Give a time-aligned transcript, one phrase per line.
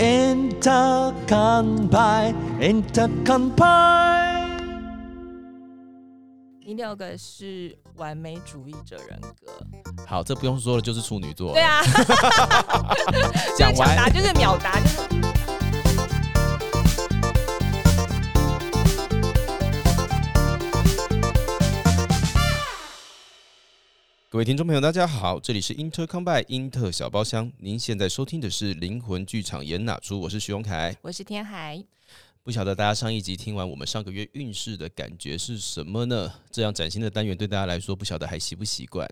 [0.00, 2.34] Intercon Pie。
[6.64, 9.52] 第六个是完美主义者人格。
[10.06, 11.52] 好，这不用说了，就是处女座。
[11.52, 11.82] 对，啊，
[13.58, 14.10] 讲完。
[14.10, 15.02] 就是秒答，就是
[24.32, 30.20] 各位听众朋友，大家好，这里是 Inter Combine 英特小包厢，您现在收听的是灵魂剧场演哪出？
[30.20, 30.96] 我是徐荣凯。
[31.02, 31.84] 我是天海。
[32.44, 36.32] 不晓得大家上一集听完我们上个月运势的感觉是什么呢？
[36.48, 39.04] 这样崭新的单元对大家来说，不晓得还习不习惯？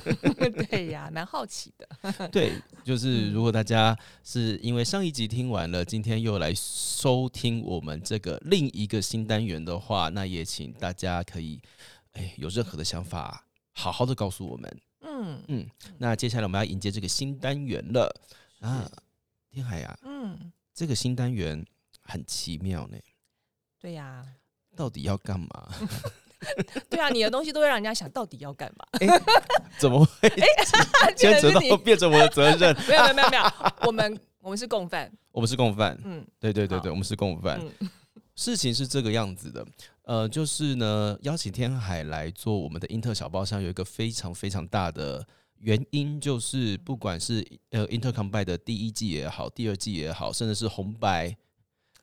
[0.68, 2.28] 对呀，蛮好奇的。
[2.28, 2.52] 对，
[2.84, 11.58] 就是如果大家是因为上一集听完了，今天又来收听我们这个另一个新单元的话，那也请大家可以，
[12.12, 13.46] 哎，有任何的想法，
[13.80, 14.80] 好好的告诉我们。
[15.00, 15.42] 嗯。
[15.48, 15.66] 嗯，
[15.96, 18.14] 那接下来我们要迎接这个新单元了。
[18.60, 18.90] 啊，
[19.50, 21.64] 天海呀、嗯，这个新单元
[22.02, 22.98] 很奇妙呢，
[23.80, 24.22] 对呀，
[24.76, 25.68] 到底要干嘛？
[26.90, 28.84] 对啊，你的东西都会让人家想到底要干嘛？
[29.80, 30.28] 怎么会？
[31.16, 32.76] 牵扯到变成我的责任？
[32.86, 33.44] 没有没有没有没有，
[33.86, 35.10] 我们我们是共犯。
[35.32, 36.26] 我们是共犯，嗯。
[36.38, 37.58] 对对对对，我们是共犯。
[37.80, 37.88] 嗯。
[38.36, 39.66] 事情是这个样子的，
[40.10, 45.24] 呃，就是呢，邀请天海来做我们的英特小包厢，有一个非常非常大的
[45.60, 51.36] 原因，就是不管是呃 Intercombine 的第一季也好，第二季也好，甚至是红白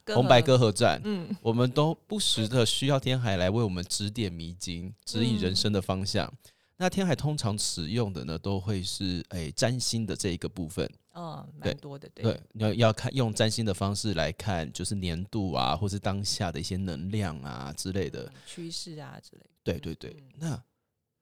[0.05, 6.33] 红白歌合战，嗯我们都不时的需要天海来为我们指点迷津，指引人生的方向。
[6.77, 10.89] 那天海通常使用的呢，都会是诶占星的这一个部分。
[11.18, 18.32] 哦，对蛮多的，对对，要要看用占星的方式来看，就是年度啊，或是当下的一些能量啊之类的。
[18.46, 19.50] 趋势啊之类的。
[19.64, 20.64] 对对对嗯，那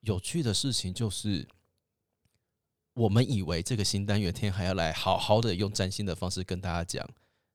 [0.01, 1.47] 有趣的事情就是，
[2.93, 7.09] 我们以为这个新单元天还要来好好的用占星的方式跟大家讲，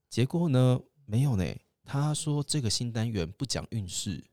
[0.09, 1.45] 结果呢没有呢。
[1.85, 4.25] 他说这个新单元不讲运势，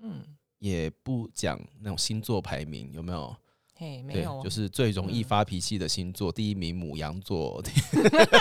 [0.00, 0.24] 嗯，
[0.58, 3.36] 也不讲那种星座排名，有没有？
[3.80, 7.62] 嘿，没对有，，就是最容易嗯发脾气的星座，第一名母羊座。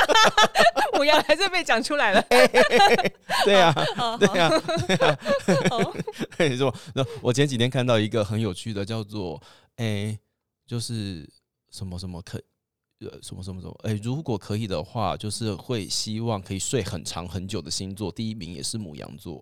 [0.96, 2.22] 母羊还是被讲出来了。
[3.46, 4.50] 对啊，哦对啊，
[4.86, 9.42] 对啊你说，那我前几天看到一个很有趣的，叫做
[9.78, 10.20] 诶、
[10.68, 11.26] 就是
[11.72, 12.38] 什么什么可
[13.00, 19.42] 呃什么什么什么，诶、如果可以的话，就是会希望可以睡很长很久的星座，第一名也是母羊座。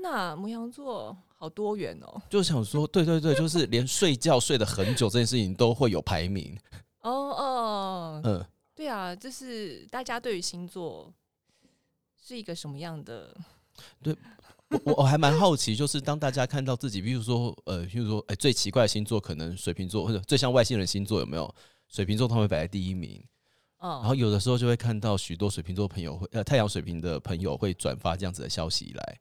[0.00, 2.20] 天哪，母羊座好多元哦。
[2.30, 6.58] 就想说，对对对，就是连睡觉睡得很久这件事情都会有排名。
[7.02, 8.44] 哦哦，嗯，
[8.74, 11.12] 对啊，就是大家对于星座
[12.18, 13.36] 是一个什么样的？
[14.02, 14.16] 对
[14.84, 21.54] 我我还蛮好奇，就是当大家看到自己，比如说呃，比如说哎、最奇怪的星座可能水瓶座，或者最像外星人星座有没有？
[21.88, 23.22] 水瓶座他们会摆在第一名。
[23.78, 29.20] 嗯，然后有的时候就会看到许多水瓶座朋友会呃太阳水瓶的朋友会转发这样子的消息来，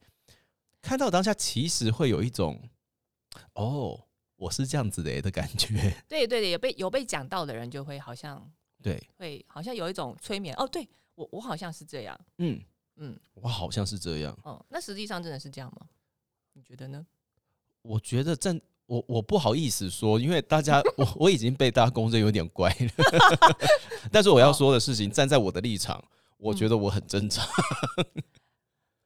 [0.82, 2.60] 看到当下其实会有一种
[3.54, 4.00] 哦
[4.36, 5.74] 我是这样子的的感觉，
[6.08, 8.50] 对 对对，有被有被讲到的人就会好像
[8.82, 10.56] 对，会好像有一种催眠。
[10.58, 12.20] 哦，对我我好像是这样。
[12.38, 12.62] 嗯，
[12.96, 15.86] 嗯我好像是这样，哦，那实际上真的是这样吗？
[16.54, 17.06] 你觉得呢？
[17.82, 22.92] 我觉得正我我不好意思说，因为大家 我我已经被大家公认有点乖了，
[24.12, 26.02] 但是我要说的事情，站在我的立场，
[26.38, 27.46] 我觉得我很正常，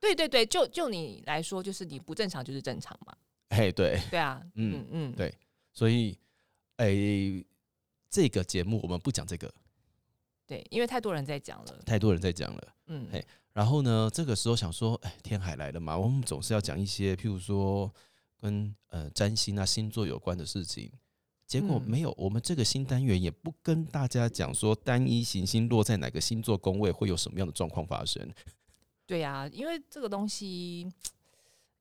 [0.04, 3.16] 对对对，就就你来说，就是你不正常就是正常嘛。
[3.52, 5.34] 嘿，对，对啊，嗯嗯嗯，对
[5.72, 6.18] 所以
[6.76, 7.46] 诶、
[8.10, 9.50] 这个节目我们不讲这个，
[10.46, 11.80] 对，因为太多人在讲了。
[11.86, 12.76] 太多人在讲了。
[12.88, 17.90] 嗯，嘿然后呢，这个时候想说，哎，天海来了嘛，我们总是要讲一些，譬如说
[18.42, 20.92] 跟呃占星啊、星座有关的事情。
[21.48, 28.28] 结果嗯没有，我们这个新单元也不跟大家讲说单一行星落在哪个星座宫位会有什么样的状况发生。
[29.06, 30.92] 对呀、因为这个东西，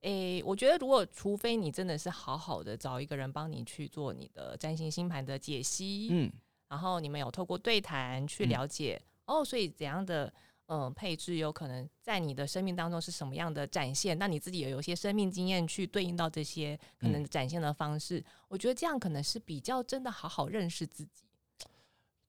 [0.00, 6.32] 诶、我觉得如果除非你真的是好好的找一个人帮你去做你的占星星盘的解析，嗯，
[6.68, 10.26] 然后你们有透过对谈去嗯了解、哦，所以怎样的
[10.66, 21.24] 嗯、呃配置有可能在你的生命当中是什么样的展现，那你自己也有一些生命经验去对应到这些可能嗯展现的方式，我觉得这样可能是比较真的好好认识自己。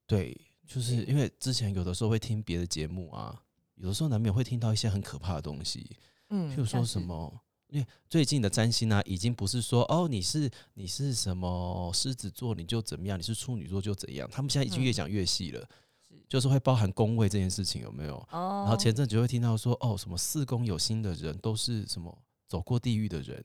[0.06, 3.43] 对，就是因为之前有的时候会听别的节目啊，
[3.75, 5.98] 有的时候难免会听到一些很可怕的东西。
[6.30, 7.31] 嗯，譬如说什么，
[7.68, 15.60] 因为最近的占星啊，已经不是说哦，你是你是什么狮子座你就怎么样，你是处女座就怎样，他们现在已经越嗯讲越细了，
[16.08, 18.16] 是就是会包含宫位这件事情有没有？
[18.31, 22.18] 哦，然后前阵子就会听到说，哦，什么四宫有心的人都是什么
[22.48, 23.44] 走过地狱的人，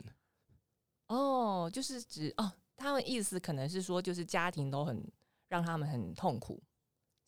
[1.08, 5.02] 哦，就是指哦，他们意思可能是说，就是家庭都很
[5.48, 6.62] 让他们很痛苦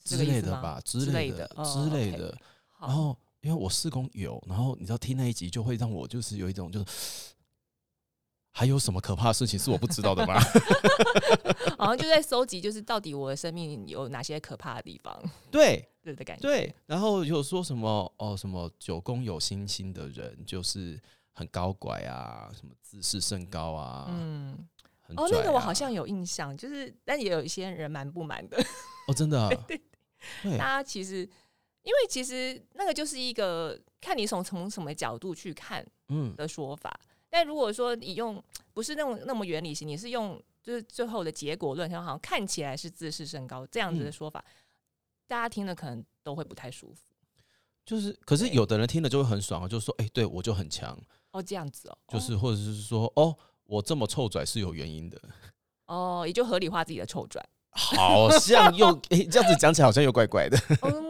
[0.05, 2.39] 之类的吧，之类的之类的。
[2.81, 6.87] 好然后因为我四宫有，然后你知道听那一集就会让我就是有一种就是。
[8.53, 10.35] 还有什么可怕的事情是我不知道的吗？
[11.79, 15.17] 好像就在搜集，就是到底我的生命有哪些可怕的地方，
[15.53, 16.43] 对对的感觉。
[16.43, 21.01] 对，然后有说什么哦，什么九宫有星星的人就是
[21.33, 24.59] 很高拐啊，什么自视甚高啊，嗯，
[25.01, 28.61] 很哦，那个我好像有印象，就是但也有一些人蛮不满的。
[29.07, 29.49] 哦，真的啊，
[30.43, 31.27] 对大家其实，
[31.83, 36.99] 因为其实那个就是一个看你从从什么角度去看嗯，的说法。
[37.29, 38.43] 但如果说你用
[38.73, 44.13] 不是那种那么原理型，你是用就是最后的结果论，像好像看起来是自视甚高这样子的嗯。
[44.13, 44.45] 说法，
[45.27, 47.13] 大家听了可能都会不太舒服。
[47.87, 50.97] 就是，可是有的人听了就会很爽啊，就是说，哎、对我就很强，
[51.33, 55.21] 哦，这样子哦，就是或者是说，哦，我这么臭拽是有原因的，
[55.87, 57.45] 哦，也就合理化自己的臭拽。
[57.73, 61.10] 好像又哎、这样子讲起来好像又怪怪的， 嗯，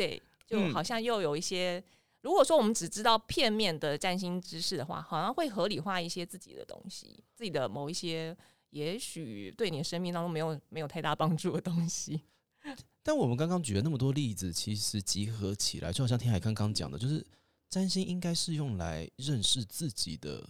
[0.00, 1.82] 对，就嗯好像又有一些。
[2.22, 8.36] 如果说我们只知道片面的占星知识的话，好像会合理化一些自己的东西，自己的某一些
[8.70, 12.22] 也许对你的生命当中没有没有太大帮助的东西。
[13.02, 17.26] 但我们刚刚举了那么多例子，其实集合起来，就好像天海刚刚讲的，就是
[17.70, 20.46] 占星应该是用来认识自己的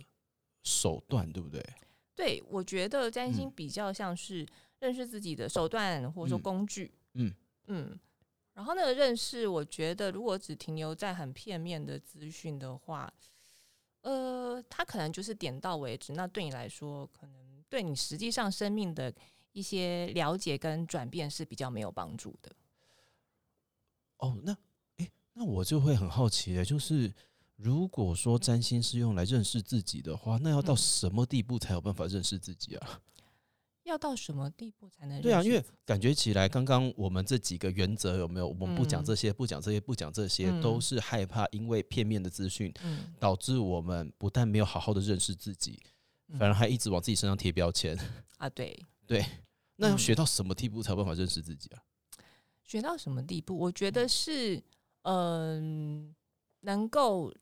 [0.64, 1.64] 手段，对不对？
[2.17, 4.44] 对我觉得占星嗯比较像是
[4.81, 6.93] 认识自己的手段或者说嗯工具。
[7.14, 7.32] 嗯
[7.69, 7.99] 嗯，
[8.52, 13.11] 然后那个认识，我觉得如果只停留在很片面的资讯的话，
[14.02, 16.12] 呃，他可能就是点到为止。
[16.12, 19.14] 那对你来说，可能对你实际上生命的
[19.52, 22.52] 一些了解跟转变是比较没有帮助的。
[24.19, 24.55] 哦，那
[24.97, 27.12] 诶，那我就会很好奇了，就是
[27.56, 33.00] 如果说占星是用来认识自己的话，那要到嗯什么地步才有办法认识自己啊？
[33.90, 38.48] 要到什么地步才能对啊，因为感觉起来，刚刚我们这几个原则有没有？
[38.48, 45.78] 我们不讲嗯这些，不讲这些，不讲这些，都嗯是害怕因为片面的资讯，嗯导致我们不但没有好好的认识自己，
[46.28, 47.98] 嗯反而还一直往自己身上贴标签。
[48.38, 49.26] 啊，对对，
[49.76, 51.82] 那要嗯学到什么地步才有办法认识自己啊？
[52.62, 53.58] 学到什么地步？
[53.58, 54.62] 我觉得是
[55.02, 56.14] 嗯、
[56.60, 57.32] 能够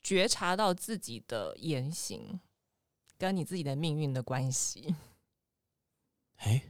[0.00, 2.40] 觉察到自己的言行
[3.18, 4.94] 跟你自己的命运的关系。
[6.40, 6.62] 哎，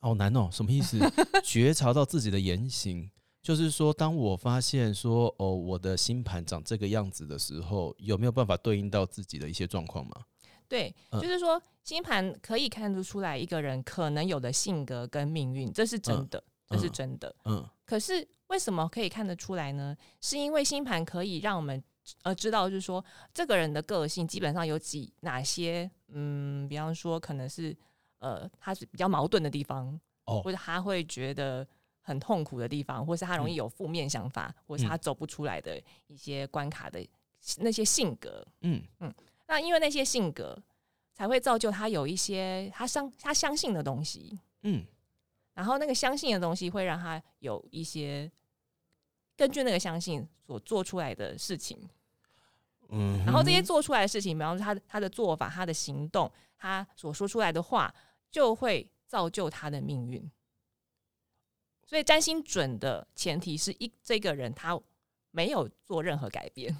[0.00, 0.98] 好难哦，什么意思？
[1.42, 3.10] 觉察到自己的言行，
[3.42, 10.24] 就是说，当我发现说，哦，我的星盘长这个样子的时候，有没有办法对应到自己的一些状况吗？
[10.68, 17.36] 对，嗯就是说星盘可以看得出来一个人可能有的性格跟命运，这是真的，这是嗯真的。
[17.44, 19.96] 嗯可是为什么可以看得出来呢？
[20.20, 21.82] 是因为星盘可以让我们
[22.22, 23.02] 呃知道，就是说
[23.32, 27.74] 这个人的个性基本上有几哪些，嗯，比方说可能是
[28.18, 31.66] 呃他是比较矛盾的地方，哦或者他会觉得
[32.00, 37.06] 很痛苦的地方，或是他容易有负面想法，或是他走不出来的一些关卡的
[37.58, 38.46] 那些性格。
[38.62, 39.12] 嗯嗯
[39.46, 40.60] 那因为那些性格，
[41.14, 44.38] 才会造就他有一些他相他相信的东西。
[44.62, 44.84] 嗯
[45.54, 48.30] 然后那个相信的东西会让他有一些
[49.36, 51.76] 根据那个相信所做出来的事情，
[52.90, 57.92] 嗯，然后这些做出来的事情，比方说他的他的做法、他的行动、他所说出来的话，
[58.30, 60.30] 就会造就他的命运。
[61.86, 64.78] 所以占星准的前提是一这个人他
[65.30, 66.76] 没有做任何改变，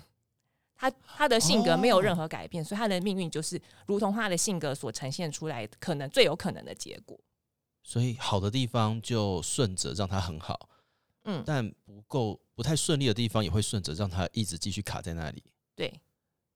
[0.77, 7.19] 他他的性格没有任何改变，所以他的命运就是如同他的性格所呈现出来可能最有可能的结果。
[7.83, 10.69] 所以好的地方就顺着让他很好，
[11.25, 15.43] 嗯，但不够不太顺利的地方也会顺着让他一直继续卡在那里。
[15.75, 15.99] 对，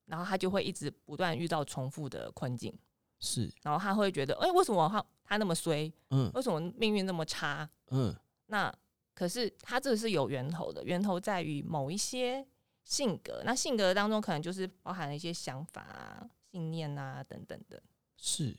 [0.04, 2.78] 然后他就会一直不断遇到重复的困境，
[3.24, 5.90] 是，然后他会觉得，哎、为什么他他那么衰？
[6.10, 7.70] 嗯为什么命运那么差？
[7.90, 8.12] 嗯
[8.46, 8.74] 那
[9.14, 12.44] 可是他这个是有源头的，源头在于某一些
[12.82, 17.80] 性格，那性格当中可能就是包含了一些想法啊、信念啊等等的。
[18.16, 18.56] 是，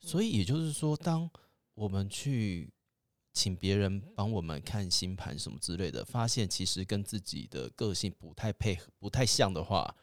[0.00, 1.30] 所以也就是说，当
[1.74, 2.72] 我们去
[3.32, 9.94] 请别人帮我们看星盘什么之类的，发现其实跟自己的个性不太配合、不太像的话，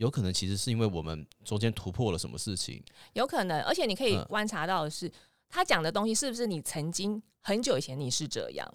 [0.00, 2.82] 有可能其实是因为我们中间突破了什么事情。
[3.12, 5.12] 有可能，而且你可以嗯观察到的是，
[5.46, 8.66] 他讲的东西是不是你曾经很久以前你是这样，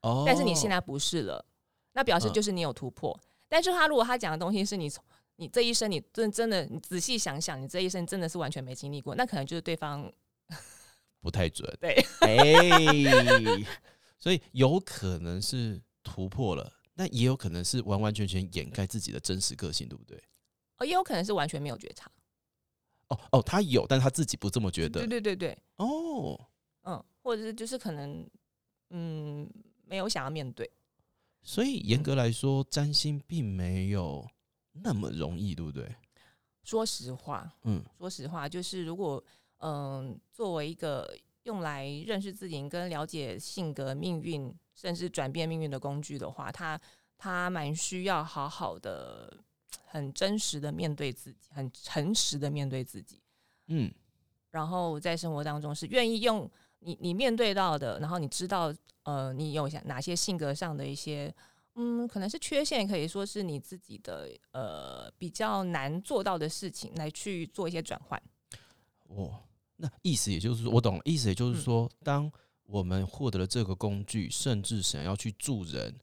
[0.00, 1.44] 哦但是你现在不是了，
[1.92, 3.14] 那表示嗯就是你有突破。
[3.46, 5.04] 但是他如果他讲的东西是你从
[5.36, 10.10] 你这一生你真真的你仔细想想，你这一生真的是完全没经历过，那可能就是对方
[11.20, 11.70] 不太准。
[11.78, 11.92] 对
[12.24, 13.54] 哎，
[14.18, 20.16] 所以有可能是突破了，但也有可能是完完全全掩盖自己的真实个性，对不对？
[20.78, 22.08] 哦，也有可能是完全没有觉察。
[23.08, 25.08] 哦哦，他有，但他自己不这么觉得对。
[25.08, 26.38] 对对对，哦，
[26.82, 28.24] 嗯，或者是就是可能
[28.90, 29.50] 嗯
[29.84, 30.70] 没有想要面对。
[31.42, 34.24] 所以严格来说，占星并没有
[34.70, 35.92] 那么容易，对不对？
[36.62, 39.22] 说实话，嗯说实话，就是如果
[39.58, 46.80] 嗯、作为一个用来认识自己、跟了解性格、命运，甚至转变命运的工具的话，他
[47.16, 49.32] 他蛮需要好好的、
[49.84, 53.20] 很真实的面对自己，很诚实的面对自己。
[53.68, 53.92] 嗯
[54.50, 56.50] 然后在生活当中是愿意用
[56.80, 58.74] 你你面对到的，然后你知道
[59.04, 61.34] 呃你有哪些性格上的一些
[61.74, 68.20] 嗯可能是缺陷，也可以说是你自己的呃比较难做到的事情，来去做一些转换。
[69.08, 69.42] 哦，
[69.76, 72.30] 那意思也就是说，我懂了，意思也就是嗯说，当
[72.72, 75.94] 我们获得了这个工具，甚至想要去助人，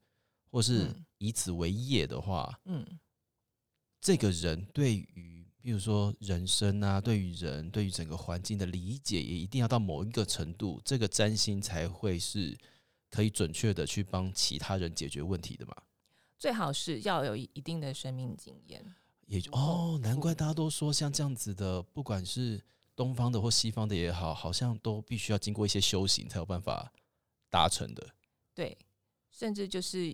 [0.52, 2.86] 或是嗯以此为业的话，嗯
[4.00, 12.56] 这个人对于，比如说人生啊，对于人，对于整个环境的理解，也一定要到某一个程度，这个占星才会是
[13.10, 15.76] 可以准确的去帮其他人解决问题的嘛。
[16.38, 18.86] 最好是要有一一定的生命经验。
[19.26, 22.64] 也就哦，难怪大家都说像这样子的，不管是
[23.00, 26.92] 东方的或西方的也好，好像都必须要经过一些修行才有办法
[27.50, 28.06] 达成的。
[28.54, 28.78] 对，
[29.32, 30.14] 甚至就是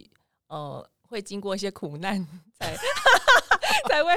[0.49, 2.23] 呃，会经过一些苦难，
[2.59, 2.77] 才
[3.89, 4.11] 才会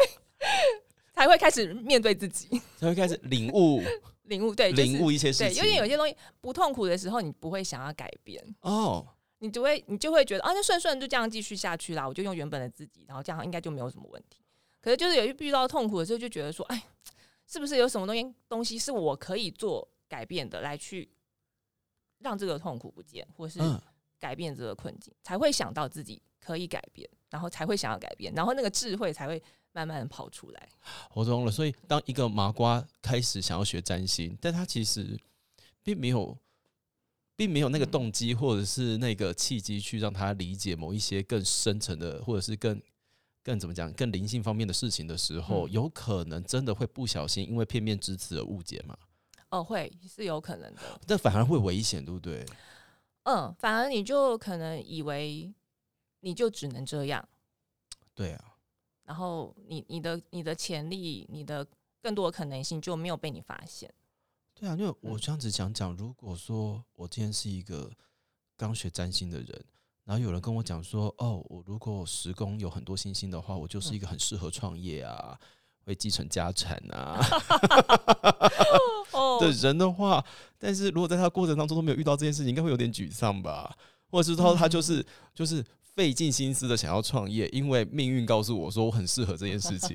[1.15, 3.83] 才会开始面对自己， 才会开始领悟
[4.25, 4.55] 领悟。
[4.55, 5.65] 对，就是领悟一些事对，情。
[5.65, 9.07] 因为有些东西不痛苦的时候，你不会想要改变，哦，
[9.39, 14.45] 你就会你就会觉得啊，那顺顺就这样继续下去啦，我就用原本的自己，然后这样应该就没有什么问题。
[14.83, 16.83] 可是就是有遇到痛苦的时候，就觉得说，哎，
[17.51, 21.11] 是不是有什么东西东西是我可以做改变的，来去
[22.19, 23.81] 让这个痛苦不见，或是嗯，
[24.19, 30.69] 改变这个困境，才会想到自己可以改变，然后才会想要改变，然后那个智慧才会慢慢的跑出来。
[31.15, 31.51] 我懂了。
[31.51, 35.19] 所以当一个麻瓜开始想要学占星，但他其实
[35.83, 36.37] 并没有，
[37.35, 42.81] 并没有那个嗯动机或者是那个契机去让他理解某一些更深层的，或者是更
[43.49, 48.95] 更怎么讲，更灵性方面的事情的时候，嗯有可能真的会不小心因为片面之词而误解嘛？
[49.49, 51.01] 哦，会是有可能的。
[51.07, 52.45] 这反而会危险，对不对？
[53.23, 55.51] 嗯，反而你就可能以为
[56.21, 57.27] 你就只能这样，
[58.15, 58.57] 对啊，
[59.05, 61.67] 然后你你的你的潜力，你的
[62.03, 63.91] 更多的可能性就没有被你发现。
[64.53, 67.91] 对啊，因为我嗯这样子讲讲，如果说我今天是一个
[68.59, 69.65] 刚学占星的人，
[70.09, 75.39] 然后有人跟我讲说，哦，我如果时宫有很多星星的话，我就是一个很适合创业啊，
[75.85, 77.21] 会继承家产啊
[79.13, 79.37] 哦。
[79.39, 80.25] 的人的话，
[80.57, 83.77] 但是如果在他过程当中都没有遇到这件事情，应该会有点沮丧吧？
[84.11, 89.95] 或者是说他就是就是费尽心思的想要创业，因为命运告诉我说我很适合这件事情。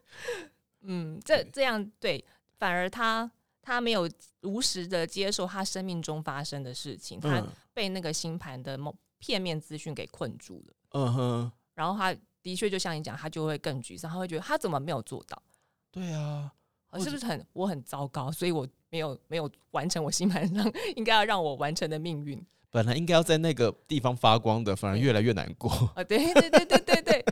[0.80, 2.24] 嗯，这这样对，
[2.58, 4.08] 反而他他没有
[4.40, 7.48] 如实的接受他生命中发生的事情，他嗯。
[7.74, 10.74] 被那个星盘的某片面资讯给困住了。
[10.90, 15.42] 嗯哼，然后他的确就像你讲，他就会更沮丧，他会觉得他怎么没有做到？
[15.90, 16.52] 对啊，
[16.90, 18.30] 我是不是很我很糟糕？
[18.30, 22.44] 所以我没有没有完成我心盘上应该要让我完成的命运。
[22.70, 25.70] 本来应该要在那个地方发光的，反而越来越难过。
[25.94, 27.22] 啊，对对对对对对对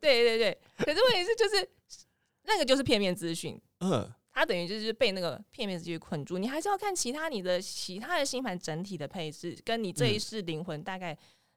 [0.00, 0.58] 对对。
[0.78, 1.68] 可是问题是，就是
[2.44, 3.60] 那个就是片面资讯。
[3.80, 4.10] 嗯。
[4.32, 6.38] 他等于就是被那个片面资讯困住。
[6.38, 11.16] 你还是要看其他你的其他的星盘整体的配置，跟你这一嗯世灵魂大概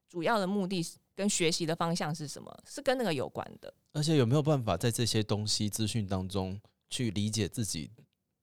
[0.10, 3.74] 主要的目的跟学习的方向是什么，是跟那个有关的。
[3.94, 7.90] 而且有没有办法在这些东西资讯当中去理解自己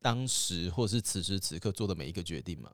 [0.01, 2.73] 当时或者是此时此刻做的每一个决定嘛？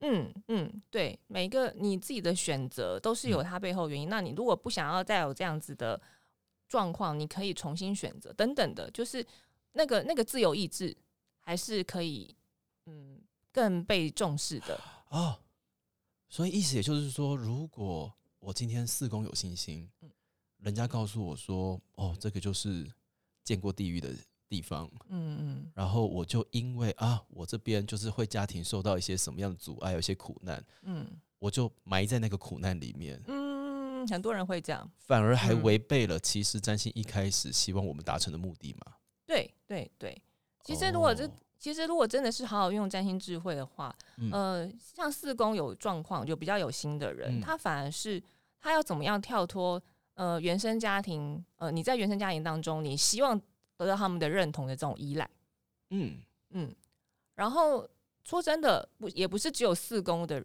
[0.00, 4.08] 嗯嗯，对，每一个你自己的选择都是有嗯它背后原因。
[4.08, 5.98] 那你如果不想要再有这样子的
[6.68, 9.24] 状况，你可以重新选择等等的，就是
[9.74, 10.96] 那个那个自由意志
[11.42, 12.34] 还是可以
[12.86, 13.20] 嗯
[13.52, 14.80] 更被重视的。
[15.10, 15.38] 哦，
[16.28, 20.10] 所以意思也就是说，如果我今天四宫有信心，嗯
[20.58, 22.90] 人家告诉我说，哦，这个就是
[23.42, 24.10] 见过地狱的
[24.48, 31.06] 地方，嗯嗯然后我就因为啊，我这边就是会家庭受到一些什么样的阻碍，有一些苦难，嗯
[31.38, 34.90] 我就埋在那个苦难里面，嗯，很多人会这样。
[34.98, 38.96] 反而还嗯违背了其实占星一开始希望我们达成的目的嘛。
[39.74, 40.22] 对对对，
[40.62, 48.22] 其实如果这、哦其实如果真的是好好运用占星智慧的话，嗯呃，像四宫有状况就比较有心的人，嗯他反而是
[48.60, 49.80] 他要怎么样跳脱
[50.12, 53.40] 呃原生家庭，呃你在原生家庭当中，你希望
[53.78, 55.26] 得到他们的认同的这种依赖，
[55.88, 56.18] 嗯，
[56.50, 56.74] 嗯，
[57.34, 57.88] 然后
[58.24, 60.44] 说真的，不也不是只有四宫的。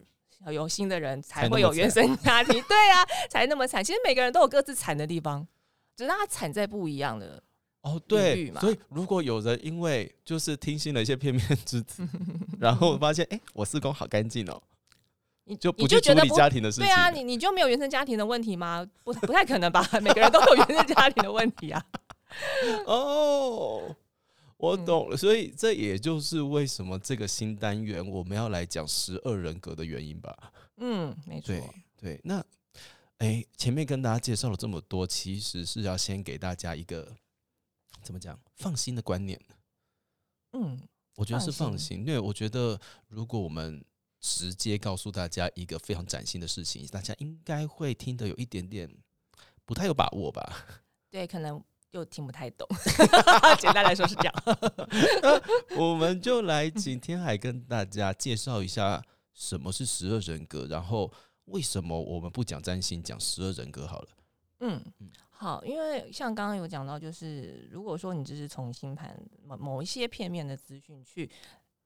[0.50, 3.84] 有心的人才会有原生家庭， 对啊，才那么惨。
[3.84, 5.46] 其实每个人都有各自惨的地方，
[5.94, 7.42] 只是他惨在不一样的。
[7.82, 12.06] 哦，对所以如果有人因为就是听信了一些片面之词，
[12.60, 14.62] 然后发现哎、诶我四宫好干净哦，
[15.44, 16.84] 你就不你就觉得不家庭的事情。
[16.84, 18.86] 对啊，你你就没有原生家庭的问题吗？
[19.02, 19.88] 不不太可能吧？
[20.02, 21.82] 每个人都有原生家庭的问题啊。
[22.86, 23.96] 哦，
[24.58, 30.36] 我嗯懂了，所以这也就是为什么这个新单元我们要来讲十二人格的原因吧。
[30.76, 31.62] 嗯，没错对。
[32.00, 32.42] 对，那
[33.18, 37.06] 哎，前面跟大家介绍了这么多，其实是要先给大家一个
[38.02, 39.40] 怎么讲放心的观念。
[40.52, 40.80] 嗯，
[41.16, 43.84] 我觉得是放放心，因为我觉得如果我们
[44.20, 48.92] 直接告诉大家一个非常崭新的事情，大家应该会听得有一点点
[49.64, 50.66] 不太有把握吧。
[51.10, 52.68] 对，可能又听不太懂。
[53.58, 54.34] 简单来说是这样。
[55.78, 59.02] 我们就来请天海跟大家介绍一下
[59.32, 61.12] 什么是十二人格，然后
[61.46, 64.08] 为什么我们不讲占星，讲十二人格好了。
[64.60, 64.84] 嗯，
[65.40, 71.30] 好，因为像刚刚有讲到，就是如果说你只是从星盘某某一些片面的资讯去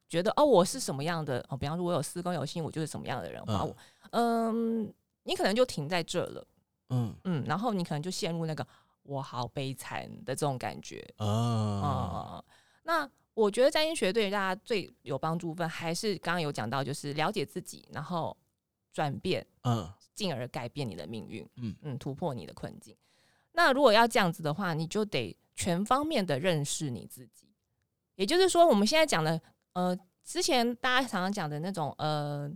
[0.09, 3.69] 觉得哦，我是什么样的哦，比方说我有四宫有星，我就是什么样的人，话，嗯。
[3.69, 3.77] 我
[4.11, 6.45] 嗯，你可能就停在这了，
[6.89, 7.15] 嗯。
[7.23, 8.67] 嗯，然后你可能就陷入那个
[9.05, 12.45] 我好悲惨的这种感觉啊，啊、
[12.83, 18.37] 那我觉得占星学对大家最有帮助部分，还是刚刚有讲到，就是了解自己，然后
[18.93, 19.89] 转变，嗯。
[20.13, 21.77] 进而改变你的命运，嗯嗯。
[21.83, 22.97] 嗯，突破你的困境。
[23.57, 27.49] 那如果要这样子的话，你就得全方面的认识你自己。
[28.17, 29.41] 也就是说，我们现在讲的，
[29.73, 32.51] 呃，之前大家常常讲的那种，呃，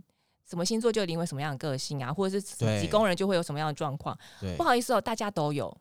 [0.45, 4.17] 什么星座就因为什么样的个性啊，或者是对几工人就会有什么样的状况。
[4.57, 5.75] 不，好意思哦，大家都有，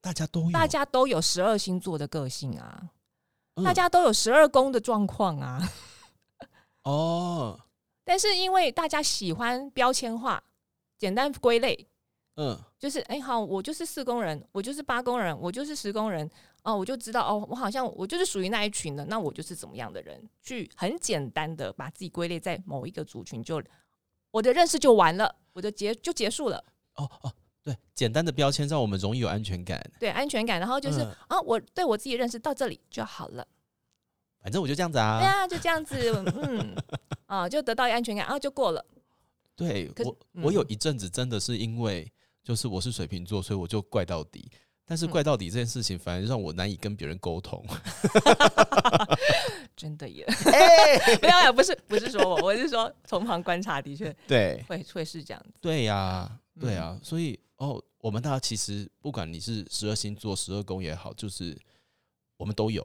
[0.00, 2.90] 大家都有，大家都有十二星座的个性啊，
[3.54, 5.72] 嗯大家都有十二宫的状况啊。
[6.84, 7.60] 哦，
[8.04, 10.42] 但是因为大家喜欢标签化、
[10.98, 11.88] 简单归类，
[12.36, 12.58] 嗯。
[12.78, 16.28] 就是哎、好，我就是四工人，我就是八工人，我就是十工人
[16.62, 23.62] 哦，我就知道哦，我好像我就是属于那一群的，那我就是怎么样的人，去很简单的把自己归类在某一个族群就，
[24.30, 29.80] 我的认识就完了，我的结就结束了，哦哦，对，简单的标签让我们容易有安全感。
[30.00, 31.14] 对安全感，然后就是、嗯。
[31.28, 33.46] 啊，我对我自己认识到这里就好了，
[34.40, 35.20] 反正我就这样子啊。
[35.20, 35.42] 对啊。
[35.42, 35.96] 啊，就这样子，
[36.42, 36.74] 嗯，
[37.26, 38.84] 啊，就得到安全感，然后就过了，
[39.54, 40.42] 对我，嗯。
[40.42, 42.10] 我有一阵子真的是因为
[42.42, 44.50] 就是我是水瓶座，所以我就怪到底。
[44.84, 47.64] 但是嗯怪到底这件事情，反而让我难以跟别人沟通。
[49.76, 61.56] 真的耶，哎没有没有，不是不是说我，我是说从旁观察，的确对会会是这样子，对呀、对呀啊，所以哦，我们大家其实不管你是十二星座、十二宫也好，就是
[62.36, 62.84] 我们都有。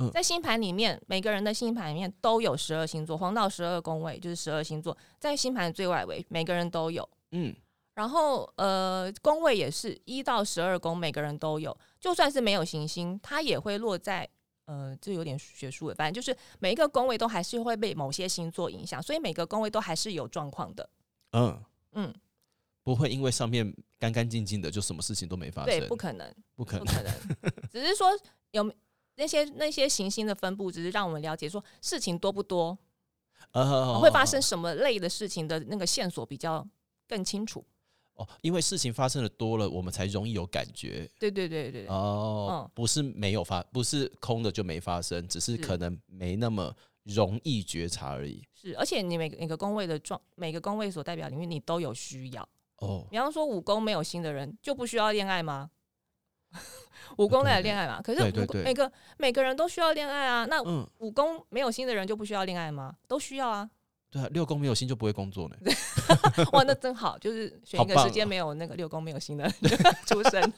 [0.00, 7.08] 嗯在星盘里面，每个人的星盘里面都有十二星座，黄道十二宫位就是十二星座，在星盘的最外围，每个人都有。
[7.32, 7.52] 嗯，
[7.98, 11.76] 然后呃，宫位也是一到十二宫，每个人都有。
[11.98, 14.28] 就算是没有行星，它也会落在
[14.66, 20.88] 呃，这有点学术了，反正就是每一个宫位都还是会被某些星座影响，所以每个宫位都还是有状况的。
[21.32, 21.60] 嗯，
[21.94, 22.14] 嗯，
[22.84, 26.86] 不会因为上面干干净净的就什么事情都没发对，生，不可能，不可能。
[26.86, 27.12] 不可能，
[27.68, 28.16] 只是说
[28.52, 28.72] 有
[29.16, 32.78] 那些那些行星的分布，只是让我们了解说事情多不多，
[33.50, 36.64] 呃会发生什么类的事情的那个线索比较
[37.08, 37.66] 更清楚。
[38.18, 41.08] 哦，因为事情发生的多了，我们才容易有感觉。
[41.18, 48.42] 对对对对对，哦，嗯不是没有发，不是空的就没发生，只是是可能没那么容易觉察而已。
[48.52, 52.46] 是，而且你每个每个宫位的状，每个宫位所代表领域，你都有需要。
[52.78, 55.70] 哦，比方说五宫没有心的人，就不需要恋爱吗？
[57.18, 58.02] 五宫来恋爱嘛？
[58.02, 60.44] 可是五宫对对对每个每个人都需要恋爱啊。
[60.46, 62.96] 那嗯，五宫没有心的人就不需要恋爱吗？
[63.06, 63.68] 都需要啊。
[64.10, 65.56] 对啊，六宫没有心就不会工作呢。
[66.52, 69.46] 哇，那真好，就是选一个时间没有那个六宫没有心的
[70.06, 70.52] 出生。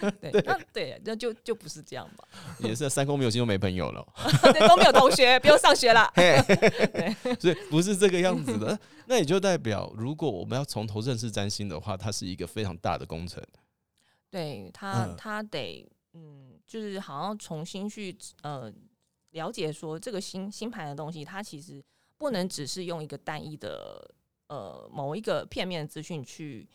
[0.20, 2.24] 对，那对，那就就不是这样吧？
[2.60, 4.06] 也是三宫没有心就没朋友了，
[4.52, 6.10] 对，都没有同学，不用上学了。
[6.14, 6.36] 对
[7.38, 8.78] 所以不是这个样子的。
[9.06, 13.42] 那也就代表，如果我们要从头认识占星的话，它是一个非常大的工程。
[14.30, 18.72] 对他，嗯他得嗯，就是好像重新去呃
[19.30, 21.82] 了解说这个星星盘的东西，它其实
[22.16, 24.10] 不能只是用一个单一的
[24.48, 26.68] 呃某一个片面的资讯去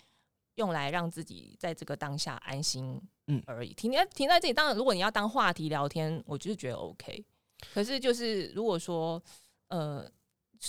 [0.55, 3.73] 用来让自己在这个当下安心嗯而已。
[3.73, 7.25] 停在停在这里，当然如果你要当话题聊天，我就是觉得 OK。
[7.73, 9.21] 可是就是如果说
[9.67, 10.09] 呃。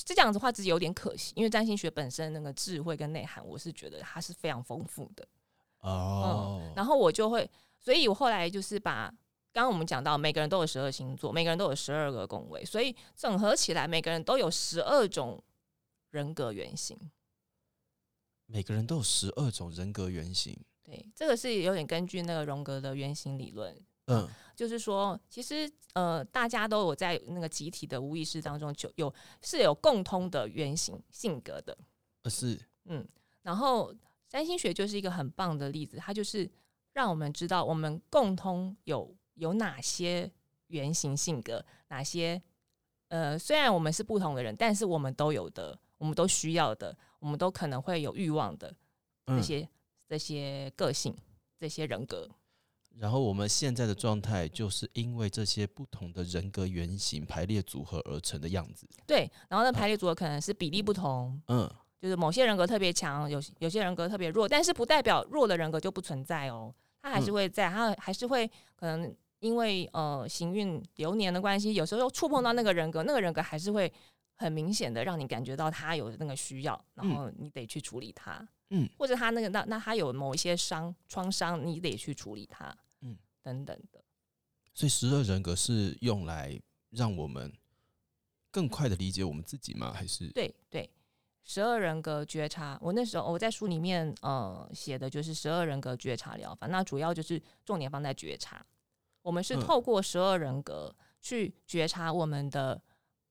[0.07, 5.29] 这样子的话，自己有点可惜，因为占星学本身那个智慧跟内涵，我是觉得它是非常丰富的。
[5.81, 7.47] 哦，然后我就会，
[7.79, 9.13] 所以我后来就是把
[9.53, 15.43] 刚刚我们讲到，每个人都有十二星座，每个人都有十二个宫位，所以整合起来，每个人都有十二种
[16.11, 16.99] 人格原型。
[18.47, 20.59] 每个人都有十二种人格原型。
[20.83, 23.75] 对，这个是有点根据那个荣格的原型理论
[24.07, 31.77] 嗯就是说，其实呃，大家都有在那个集体的无意识当中，就有是有共通的原型性格的。
[32.23, 33.07] 呃是嗯，
[33.43, 33.95] 然后
[34.29, 36.51] 占星学就是一个很棒的例子，它就是
[36.93, 40.31] 让我们知道我们共通有有哪些
[40.69, 42.41] 原型性格，哪些
[43.09, 48.69] 呃，虽然我们是不同的人，但是我们都有的，我们都需要的，我们都可能会有欲望的
[49.27, 49.69] 这嗯，些、
[50.09, 51.17] 这些个性、
[51.59, 52.29] 这些人格。
[52.97, 58.87] 然后我们现在的状态就是因为这些不同的人格原型排列组合而成的样子。
[59.07, 67.35] 对，然后那，排列组合可能是比例不同，嗯就是某些人格特别强，有有些人格特别弱，但是不代表弱的人格就不存在哦，他还是嗯。
[67.35, 73.93] 会在，他还是会可能因为呃行运流年的关系，有时候触碰到那个人格，那个人格还是会
[74.37, 82.67] 很明显的让你感觉到他有那个需要，然后你得去处理他，嗯，或者他那个那那他有某一些伤创伤，你得去处理他，
[83.01, 83.11] 嗯。
[83.11, 84.01] 嗯，等等的，
[84.73, 86.57] 所以十二人格是用来
[86.91, 87.53] 让我们
[88.53, 89.93] 更快的理解我们自己吗？
[89.93, 90.89] 还是对对。
[91.45, 98.65] 十二人格觉察，我那时候我在书里面呃写的就是十二人格觉察疗法，那主要就是重点放在觉察。
[99.23, 102.81] 我们是嗯透过十二人格去觉察我们的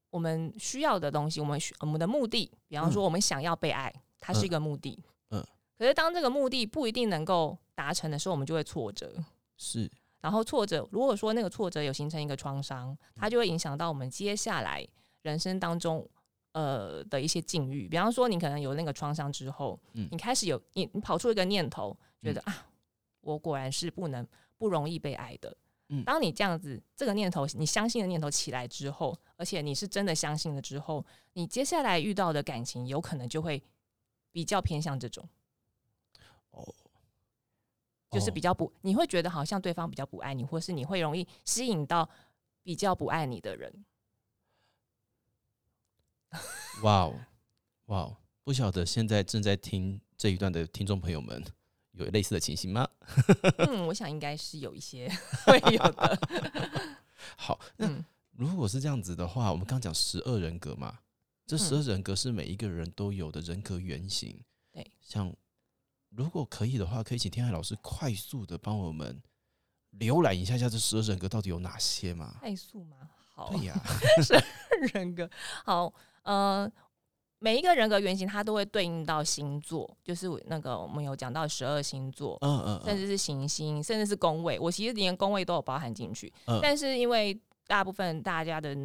[0.10, 2.52] 我们需要的东西，我们需我们的目的。
[2.68, 5.02] 比方说，嗯我们想要被爱，它是一个目的。
[5.30, 5.44] 嗯
[5.78, 9.12] 可是当这个目的不一定能够达成的时候，我们就会挫折。
[9.58, 14.88] 是然后挫折，如果说那个挫折有形成一个创伤，它就会影响到我们接下来
[15.24, 16.08] 人生当中
[16.54, 17.88] 呃的一些境遇。
[17.88, 22.68] 比方说，你可能有那个创伤之后，嗯你开始有你你跑出一个念头，觉得、啊，
[23.22, 25.56] 我果然是不能不容易被爱的。
[25.90, 33.62] 嗯当你这样子这个念头，你相信的念头起来之后，而且你是真的相信了之后，你接下来遇到的感情有可能就会
[34.32, 35.28] 比较偏向这种。
[36.52, 36.74] 哦，
[38.10, 42.10] 就是哦比较不，你会觉得好像对方比较不爱你，或是你会容易吸引到
[42.64, 43.86] 比较不爱你的人。
[46.84, 47.20] 哇哦
[47.88, 51.44] 哇哦，不晓得现在正在听这一段的听众朋友们
[51.92, 52.88] 有类似的情形吗？
[53.60, 55.12] 嗯，我想应该是有一些
[55.46, 56.20] 会有的。
[57.38, 61.00] 好，那嗯，如果是这样子的话，我们刚讲十二人格嘛，
[61.46, 64.42] 这嗯十二人格是每一个人都有的人格原型。
[64.72, 65.36] 对，像
[66.10, 69.22] 如果可以的话，可以请天海老师快速的帮我们
[70.00, 72.38] 浏览一下下这十二人格到底有哪些吗？
[72.40, 72.98] 快速吗？
[73.34, 73.78] 好，对呀，
[74.24, 74.44] 十二
[74.94, 75.30] 人格
[75.66, 76.72] 好，呃，
[77.40, 84.60] 每一个人格原型它都会对应到星座，就是那个我们有讲到十二星座，嗯嗯嗯，甚至是行星，甚至是宫位。
[84.60, 88.76] 我其实连宫位都有包含进去，嗯但是因为大部分大家的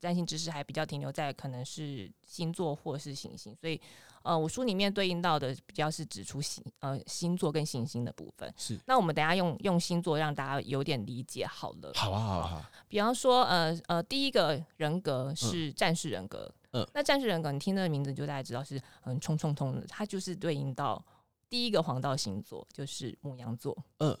[0.00, 3.80] 占星知识还比较停留在可能是星座或是行星，所以
[4.22, 8.52] 呃，我书里面对应到的比较是指出星呃星座跟行星的部分。
[8.56, 11.92] 是那我们等下用用星座让大家有点理解好了。
[11.94, 16.52] 好啊好啊好啊，比方说，呃呃，第一个人格是战士人格。
[16.72, 21.04] 嗯那战士人格，你听这个名字就大家知道是很冲冲冲的，它就是对应到
[21.48, 23.76] 第一个黄道星座，就是母羊座。
[23.98, 24.16] 嗯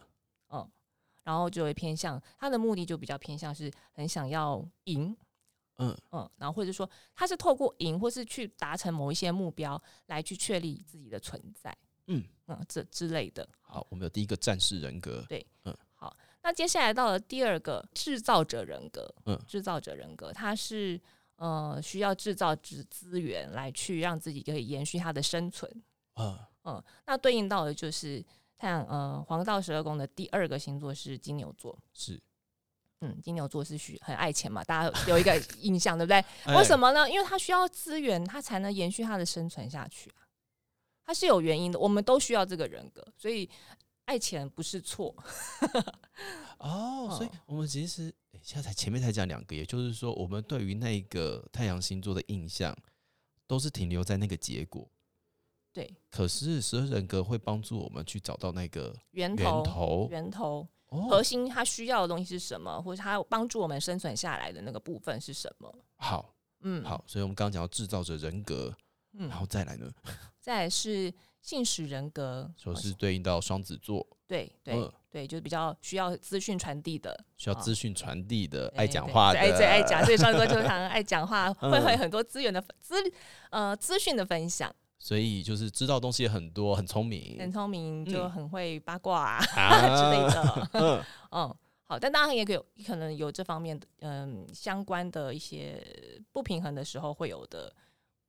[0.48, 0.68] 嗯，
[1.22, 5.16] 然后就会偏向他的目的就比较偏向是很想要赢。
[5.82, 11.74] 嗯嗯，然后或者说他是透过赢，或是去达成某一些目标来去确立自己的存在，
[12.08, 13.48] 嗯，嗯，这之类的。
[13.62, 21.00] 好，我们有第一个战士人格，对，嗯好，那接下来到了第二个制造者人格，嗯制造者人格，他是
[21.40, 25.70] 呃需要制造资资源来去让自己可以延续它的生存。
[26.16, 28.22] 嗯嗯，那对应到的就是
[28.60, 31.76] 像呃黄道十二宫的第二个星座是金牛座。
[31.94, 32.20] 是，
[33.00, 36.18] 嗯，金牛座是需很爱钱嘛，大家有一个 印象，对不对？
[36.44, 37.08] 哎为什么呢？
[37.10, 40.28] 因为他需要资源，他才能延续他的生存下去啊。
[41.06, 43.48] 他是有原因的，我们都需要这个人格，所以
[44.04, 45.16] 爱钱不是错。
[46.58, 52.76] 哦，所以哦我们其实诶现在才前面才讲两个，也就是说，我们对于那个太阳星座的印象
[53.46, 54.88] 都是停留在那个结果。
[55.72, 65.72] 对，可是十二人格会帮助我们去找到那个源头源头，源头，哦核，心，它需要的东西是什么，或者它帮助我们生存下来的那个部分是什么？
[65.96, 68.76] 好嗯，好，所以我们刚刚讲到制造者人格，
[69.12, 69.88] 嗯然，后再来呢，
[70.40, 82.94] 再来是信使人格，就哦是对应到双子座，对对、嗯对，就是比较需要资讯传递的，需要哦资讯传递的、对爱讲对话的，最爱最爱讲，所以双子座就常 爱讲话，会嗯会很多资源的资
[83.50, 90.68] 呃资讯的分享，所以就是知道东西也很多，很聪明很明聪明，就嗯很会八卦、啊、啊 之类的。
[90.74, 95.84] 嗯嗯，好，但当然也可以有可能有这方面的嗯相关的一些
[96.30, 97.74] 不平衡的时候会有的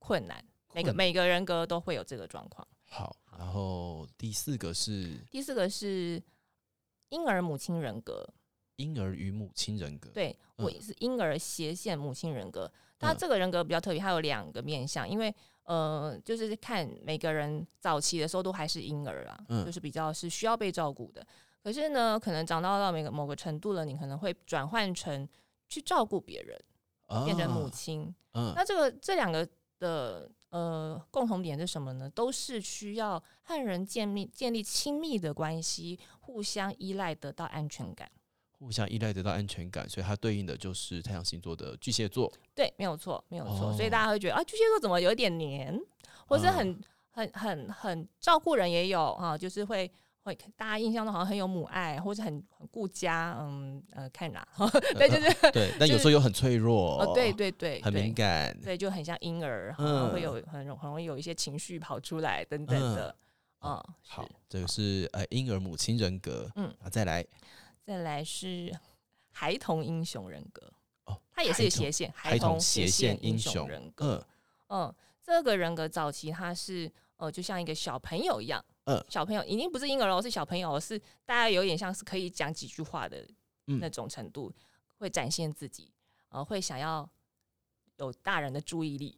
[0.00, 2.66] 困难，每个每个人格都会有这个状况。
[2.88, 6.22] 好，然后第四个是第四个是
[7.12, 8.26] 婴儿母亲人格，
[8.76, 10.80] 婴儿与母亲人格。，对我嗯。
[10.80, 13.16] 是婴儿斜线母亲人格，它嗯。
[13.18, 15.32] 这个人格比较特别，它有两个面相，因为
[15.64, 19.64] 呃，就是看每个人早期的时候都还是婴儿啊，嗯。
[19.64, 21.24] 就是比较是需要被照顾的。
[21.62, 25.28] 可是呢，可能长到到每个某个程度了，你可能会转换成
[25.68, 26.58] 去照顾别人，
[27.24, 28.14] 变成母啊亲。
[28.32, 28.52] 嗯。
[28.56, 29.46] 那这个这两个
[29.78, 32.08] 的呃共同点是什么呢？
[32.10, 38.10] 都是需要和人建立建立亲密的关系，互相依赖，得到安全感。
[38.58, 42.32] 互相依赖得到安全感，所以它对应的就是太阳星座的巨蟹座。
[42.54, 43.72] 对，没有错，没有错。
[43.72, 45.76] 所以哦大家会觉得啊，巨蟹座怎么有点黏，
[46.28, 49.90] 或是啊很、很很很照顾人也有啊，就是会
[50.24, 54.46] 会大家印象中好像很有母爱，或者很很顾家，嗯呃，看哪，
[54.94, 58.56] 对，就是 对，但有时候又很脆弱，哦，对，对对，很敏感。
[58.62, 59.74] 对，就很像婴儿，
[60.12, 63.14] 会有很容很容易有一些情绪跑出来等等的。
[63.62, 63.70] 嗯，
[64.06, 66.50] 好是，这个是呃婴儿母亲人格。
[66.56, 67.24] 嗯啊，再来
[67.84, 68.72] 再来是
[69.30, 70.72] 孩童英雄人格，
[71.06, 74.24] 哦，它也是斜线，孩童斜斜线英英雄人格。
[74.68, 83.18] 嗯嗯，这个人格早期他是呃，就像一个小朋友一样，嗯小朋友已经不是婴儿了，是小朋友，是大家有点像是可以讲几句话的
[83.66, 83.78] 嗯。
[83.78, 84.52] 那种程度，
[84.98, 85.92] 会展现自己，
[86.30, 87.08] 呃，会想要
[87.96, 89.16] 有大人的注意力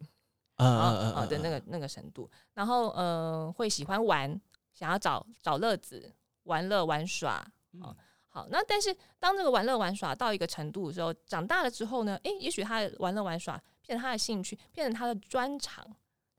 [0.57, 0.67] 嗯
[1.15, 4.41] 啊的那个那个程度，然后呃，会喜欢玩，
[4.73, 7.97] 想要找找乐子，玩乐玩耍，啊嗯。
[8.29, 15.87] 好，那但是当这个玩乐玩耍到一个程度的时候，长大了之后呢，诶，也许他玩乐玩耍变成他的兴趣，变成他的专长，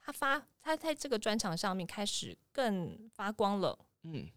[0.01, 4.27] 他发他在这个专场上面开始更发光了，嗯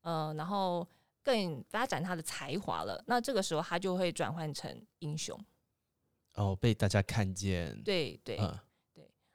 [0.00, 0.88] 呃，然后
[1.22, 3.04] 更发展他的才华了。
[3.06, 5.38] 那这个时候他就会转换成英雄，
[6.32, 7.78] 哦，被大家看见。
[7.82, 8.38] 对对。
[8.38, 8.58] 嗯，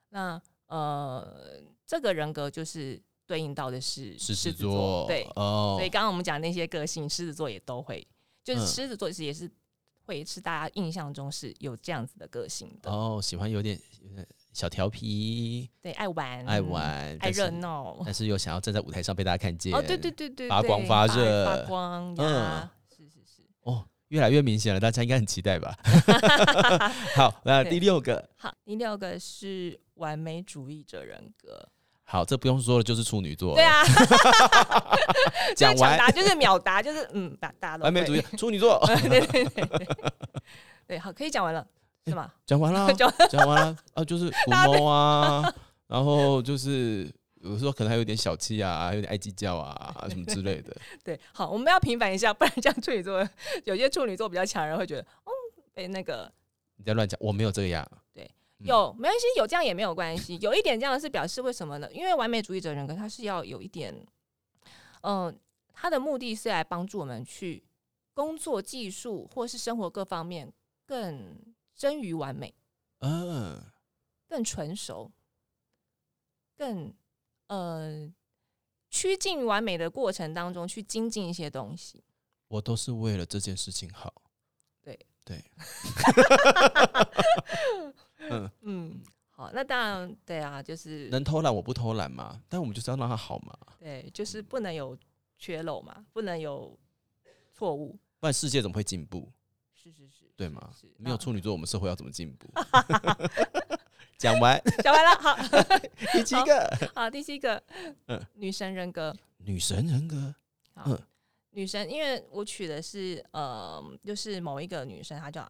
[0.09, 8.07] 那呃，这个人格就是对应到的是狮子子座，对，哦所以，刚刚我们讲那些个性，狮子座也都会，
[8.43, 9.47] 就是嗯狮子座其实也是
[10.05, 17.97] 会是大家印象中是有这样子的个性的，哦，喜欢有点有点小调皮，对，爱玩，爱，玩，爱热闹。
[18.03, 19.73] 但是又想要站在舞台上被大家看见。
[19.73, 23.43] 哦，对对对对，发光发热发光呀，是是是。
[23.61, 25.73] 哦，越来越明显了，大家应该很期待吧？
[27.15, 31.69] 好，那第六个，好，第六个是完美主义者人格，
[32.03, 33.55] 好，这不用说了，就是处女座。
[33.55, 33.83] 对，啊，
[35.55, 39.87] 就是讲完就是秒答，就是嗯，大大完美主义，处女座， 对对对对，
[40.87, 41.65] 对，好，可以讲完了，
[42.05, 42.31] 是吗？
[42.45, 45.53] 讲完了， 讲讲完了啊，就是 古猫啊，
[45.87, 50.75] 然后就是有时候可能还有点小气啊，有点爱计较啊，什么之类的。
[51.03, 53.27] 对，好，我们要平反一下，不然这样处女座
[53.65, 55.31] 有些处女座比较强人会觉得，哦，
[55.73, 56.31] 被那个
[56.77, 57.87] 你在乱讲，我没有这样。
[58.13, 60.37] 对有没关系，有这样也没有关系。
[60.41, 61.91] 有一点这样是表示为什么呢？
[61.91, 63.95] 因为完美主义者人格他是要有一点，
[65.01, 65.35] 嗯、
[65.73, 67.63] 他的目的是来帮助我们去
[68.13, 70.51] 工作技术或是生活各方面
[70.85, 71.35] 更
[71.81, 72.53] 臻于完美、
[72.99, 73.59] 嗯，
[74.27, 75.11] 更成熟、
[76.55, 76.93] 更
[77.47, 78.07] 呃
[78.87, 82.03] 趋近完美的过程当中去精进一些东西。
[82.49, 84.13] 我都是为了这件事情好。
[84.83, 85.43] 对对，
[88.29, 94.95] 嗯，嗯，好，那当然对啊，就是能偷懒我不偷懒嘛，但我们就是要让它好嘛，对，就是不能有
[95.39, 96.77] 缺漏嘛，不能有
[97.55, 97.97] 错误。
[98.19, 99.31] 不然世界怎么会进步？
[99.73, 100.87] 是是是，对吗是？
[100.97, 102.49] 没有那处女座，我们社会要怎么进步？
[104.17, 105.35] 讲完 讲完了，好
[106.13, 107.61] 第七个，好，第七个，
[108.07, 110.35] 嗯女神人格，女神人格，
[110.85, 110.99] 嗯
[111.51, 115.49] 女神，因为我取的是呃，就是某一个女生，她叫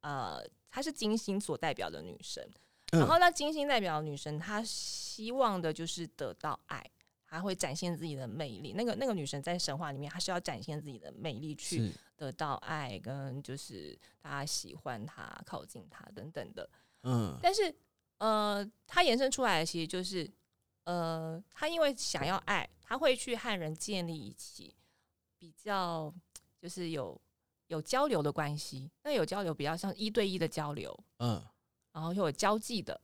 [0.00, 2.48] 呃，她是金星所代表的女神，
[2.92, 6.84] 嗯然后那金星代表的女神，她希望的就是得到爱。
[7.26, 8.74] 她会展现自己的魅力。
[8.74, 11.92] 那个那个女神在神话里面，她是要展现自己的魅力，去是
[12.24, 16.68] 得到爱，跟就是大家喜欢他、靠近他等等的。
[17.02, 17.74] 嗯但是
[18.18, 20.30] 呃，他延伸出来的其实就是
[20.84, 24.74] 呃，他因为想要爱，他会去和人建立一起
[25.38, 26.12] 比较
[26.58, 27.20] 就是有
[27.66, 28.90] 有交流的关系。
[29.02, 31.42] 那有交流比较像一对一的交流，嗯
[31.92, 32.98] 然后又有交际的，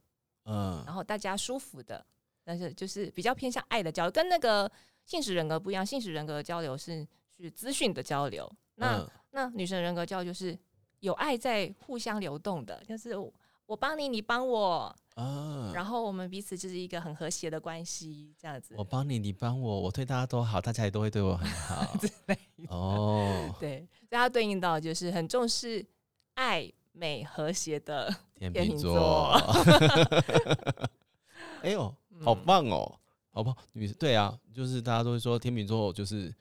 [0.44, 2.04] 嗯然后大家舒服的，
[2.42, 4.70] 但是就是比较偏向爱的交流，跟那个
[5.04, 5.85] 信使人格不一样。
[5.85, 7.06] 信使人格的交流是
[7.37, 10.58] 是资讯的交流，那、嗯那女神人格交流就是
[10.98, 13.32] 有爱在互相流动的，就是我
[13.66, 18.82] 我帮你，你帮我，啊，然后我们彼此就是一个很和谐的关系，这样子我。
[18.82, 21.94] 帮你，你帮我，我对大家都好，大家也都会对我很好。
[22.70, 25.86] 哦，对，所以它对应到就是很重视
[26.34, 28.12] 爱、美、和谐的。
[28.34, 29.30] 天天秤秤座。
[31.62, 31.82] 哎呦，
[32.24, 32.98] 好嗯棒哦，
[33.30, 33.54] 好棒！
[33.74, 36.34] 女对啊，就是大家都会说天秤座就是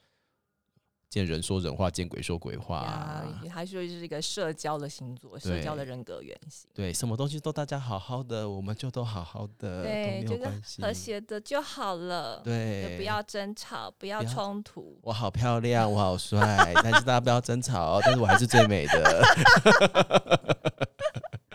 [1.09, 10.37] 见人说人话，见鬼说鬼话呀啊。，他说是一个社交的星座，社交的人格原型，对，什么东西都大家好好的，我们就都好好的，对，就。
[10.79, 14.99] 和谐的就好了，对，不要争吵，不要冲突。
[15.01, 16.39] 我好漂亮，我好帅，
[16.75, 19.23] 但是大家不要争吵哦，但是我还是最美的。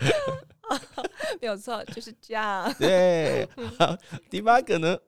[1.41, 2.73] 没有错，就是这样。
[2.79, 3.97] 对，好，
[4.29, 4.99] 第八个呢，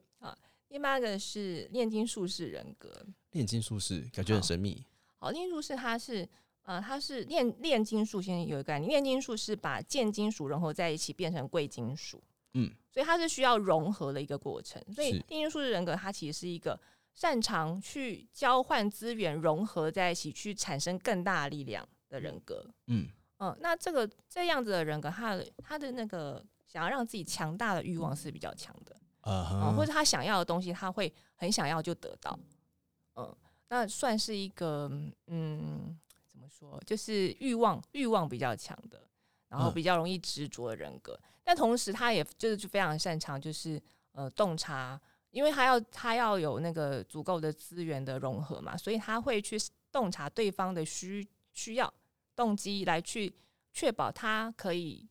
[0.69, 2.89] 第八个是炼金术士人格。
[3.33, 4.85] 炼金术士，感觉很神秘。
[5.19, 6.29] 好，炼金术士他是
[6.63, 12.23] 呃，他是炼炼金术，先有一个概念，炼金术是把贱金属融合在一起变成贵金属，
[12.55, 14.83] 嗯，所以它是需要融合的一个过程。
[14.93, 16.79] 所以是炼金术士人格它其实是一个
[17.15, 22.69] 擅长去交换资源、融合在一起，去产生更大的力量的人格。
[22.89, 23.09] 嗯，
[23.39, 28.97] 嗯，那这个这样子的人格，他的他的那个想要让自己强大的欲望是比较强的。
[29.21, 32.39] 啊啊、或，者他想要的东西，他会很想要就得到，
[33.17, 33.37] 嗯，
[33.69, 34.91] 那算是一个
[35.27, 39.07] 嗯，怎么说，就是欲望欲望比较强的，
[39.49, 39.75] 然后嗯。
[39.75, 43.81] 比较容易执着的人格，但同时他也就是就非常擅长就是
[44.13, 45.01] 呃洞察，
[45.31, 49.57] 因为他要他要有那个足够的资源的融合嘛，所以他会去
[49.91, 51.93] 洞察对方的需需要
[52.35, 53.35] 动机来去
[53.73, 55.09] 确保他可以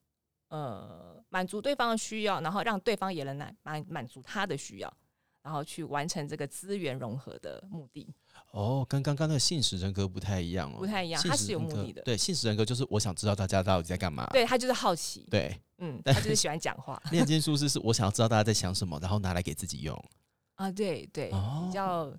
[0.49, 4.97] 呃满足对方的需要，然后让对方也能满满满足他的需要，
[5.45, 8.11] 然后去完成这个资源融合的目的。
[8.49, 14.25] 哦，跟刚刚那个信使人格不太一样哦，不太一样信它是有目的的对，信使人格就是我想知道大家到底在干嘛。
[14.33, 19.95] 对他就是好奇，对，嗯，他就是喜欢讲话 炼金术士是我想要知道大家在想什么，然后拿来给自己用。
[20.55, 22.13] 啊，对对，哦比较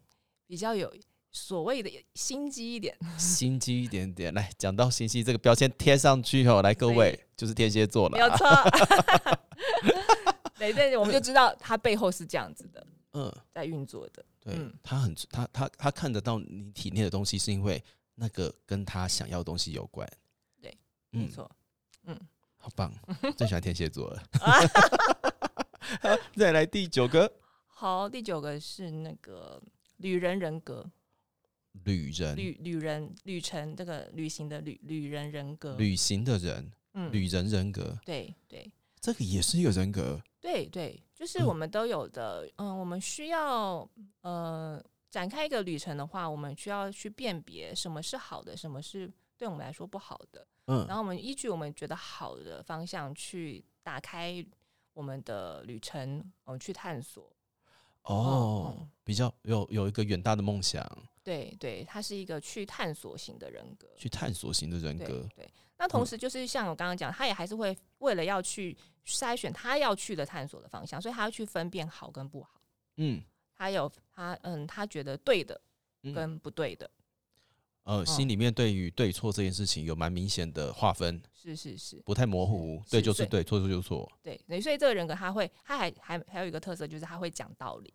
[0.46, 0.94] 比较有
[1.32, 2.96] 所谓的心机一点。
[3.18, 8.46] 心机一点点，来讲到心机这个标签贴上去哦，来各位就是天蝎座了有错。
[10.58, 12.86] 对对，我们就知道他背后是这样子的，
[13.16, 14.24] 嗯，在运作的。
[14.40, 17.82] 对嗯他很他他他看得到你体内的东西，是因为
[18.14, 20.08] 那个跟他想要的东西有关。
[20.60, 20.76] 对，
[21.10, 21.50] 没错
[22.04, 22.26] 嗯，错。
[22.58, 22.92] 好棒，
[23.36, 24.22] 最喜欢天蝎座了。
[26.00, 27.32] 好 再来第九个
[27.66, 29.60] 好，第九个是那个
[29.98, 30.84] 旅人人格，
[31.84, 35.76] 旅人，旅旅人旅程这个旅行的旅旅人人格。
[35.76, 38.70] 旅行的人，嗯，旅人人格，对对
[39.06, 40.20] 这个也是一个人格。
[40.40, 42.50] 对对，就是嗯我们都有的。
[42.56, 43.88] 嗯，我们需要
[44.22, 50.44] 呃展开一个旅程的话，我们需要去辨别什么是好的，什么是对我们来说不好的。
[50.66, 54.44] 嗯然后我们依据我们觉得好的方向去打开
[54.92, 57.32] 我们的旅程，我们去探索。
[58.02, 60.84] 哦嗯，比较有有一个远大的梦想，
[61.22, 63.86] 对对，他是一个去探索型的人格。
[63.96, 65.28] 去探索型的人格。
[65.36, 72.60] 对，那同嗯时就是像我刚刚讲，他也还是会为了要去筛选他要去的探索的方向，所以他要去分辨好跟不好。
[72.96, 73.22] 嗯
[73.54, 75.58] 他有他嗯，他觉得对的
[76.02, 76.90] 嗯，跟不对的，
[77.84, 84.10] 呃，心里面对于对错这件事情有蛮明显的划分，是是是，不太模糊，对就是对，错就是错。
[84.22, 87.94] 对对，所以这个人格他会，他还还还有一个特色就是他会讲道理，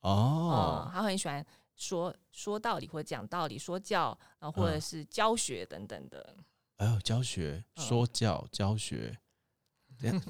[0.00, 1.44] 哦嗯，，他很喜欢
[1.76, 6.36] 说说道理或者讲道理，说教，然后或者嗯是教学等等的。
[6.76, 9.18] 哎呦，教学、嗯说教、教学，
[10.00, 10.22] 这样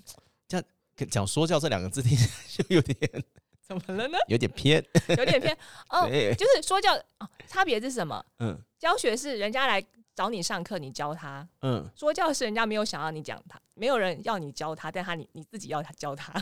[0.47, 0.65] 这样
[1.11, 3.25] 讲说教这两个字听起来就有点
[3.63, 4.19] 怎么了呢？
[4.29, 4.85] 有点偏。
[5.09, 5.57] 有点偏
[5.91, 8.25] 哦，就是说教哦，差别是什么？
[8.39, 16.33] 嗯教学是人家来找你上课，你教他；嗯，说教是人家没有想要你讲他，没有人要你教他，但他你你自己要他教他。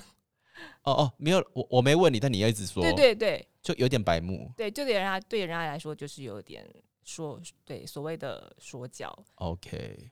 [0.84, 4.50] 哦哦，没有，我我没问你，但你要一直说，对对对就有点白目。
[4.56, 6.66] 对，就对人家对人家来说就是有点
[7.04, 9.12] 说对所谓的说教。
[9.34, 10.10] OK，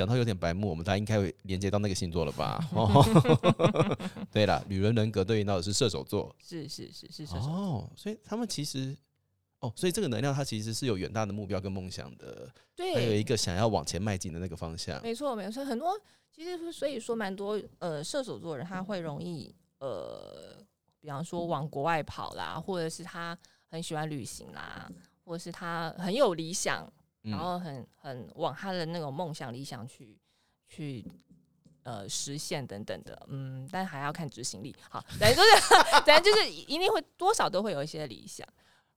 [0.00, 2.58] 讲到有点白目，我们大家应该会连接到那个星座了吧？
[2.72, 3.04] 哦，
[4.32, 8.96] 对了，女人人格对应到的是射手座是是是是射手座，哦，所以他们其实
[9.58, 14.98] 哦，所以这个能量它其实是有远大的目标跟梦想的，对，还有一个想要往前迈进的那个方向。
[15.02, 15.94] 没错，没错，很多
[16.34, 20.56] 其实所以说蛮多呃射手座人他会容易呃，
[20.98, 24.90] 比方说往国外跑啦，或者是他很喜欢旅行啦，
[25.26, 30.18] 或者是他很有理想，嗯然后很很往他的那种梦想理想去
[30.68, 31.04] 去。
[31.82, 34.76] 呃，实现等等的，嗯，但还要看执行力。
[34.90, 35.74] 好，反正就是，
[36.04, 38.46] 反正就是一定会多少都会有一些理想。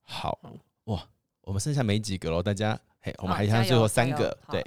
[0.02, 1.08] 好嗯哇，
[1.44, 4.62] 我们剩下没几个喽，大家嘿，我们还剩最后三个，对，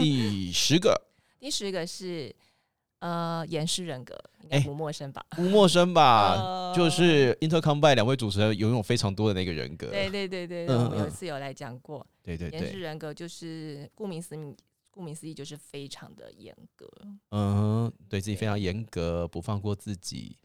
[0.00, 0.98] 第十个
[1.38, 2.34] 第十个是
[3.00, 4.18] 呃，严师人格，
[4.48, 5.24] 哎不陌生吧？
[5.30, 6.34] 不陌生吧？
[6.34, 14.56] 呃 就是 Intercombine 两位主持人拥有非常多的那个人格，对对对对我们有嗯一次有来讲过，对对严氏对，人格就是顾名思义，
[14.90, 16.88] 顾名思义就是非常的严格。
[17.30, 20.36] 嗯，对自己非常严格，不放过自己。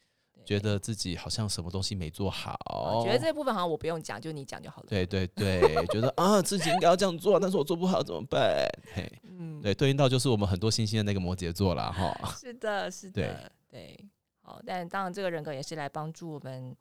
[0.46, 4.88] 觉得自己好像什么东西没做好，哦觉得这部分好像我不用讲，就你讲就好了。
[4.88, 8.64] 对对对，觉得啊自己应该要这样做，但是我做不好怎么办？
[8.94, 12.36] 嘿，嗯，对，对应到就是我们很多新兴的那个摩羯座啦，哈。
[12.40, 14.10] 是的，是的，对，
[14.42, 16.74] 好，但当然这个人格也是来帮助我们，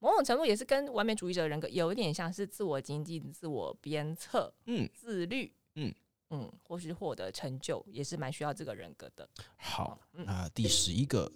[0.00, 5.94] 某种程度也是跟完美主义者人格有一点像是自我经济、自我鞭策、嗯，自律，嗯
[6.30, 9.28] 嗯，或是获得成就，也是蛮需要这个人格的。
[9.56, 11.30] 好，嗯那第十一个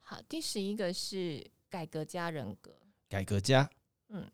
[0.00, 2.74] 好，第十一个是改革家人格，
[3.06, 3.68] 改革家，
[4.08, 4.26] 嗯，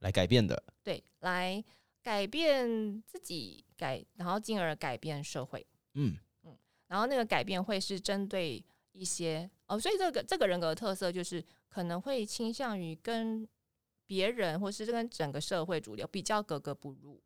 [0.00, 1.64] 来改变的，对，来
[2.02, 5.66] 改变自己，改，然后进而改变社会。
[5.94, 6.18] 嗯
[6.88, 8.62] 然后那个改变会是针对
[8.92, 13.46] 一些哦，所以这个这个人格的特色就是可能会倾向于跟
[14.06, 17.20] 别人或是跟整个社会主流比较格格不入，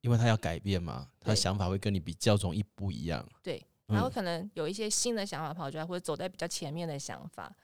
[0.00, 3.26] 因为他要改变嘛，他的想法会跟你比较容易不一样。
[3.42, 7.54] 对，然后嗯可能有一些新的想法跑出来，或者走在比较前面的想法。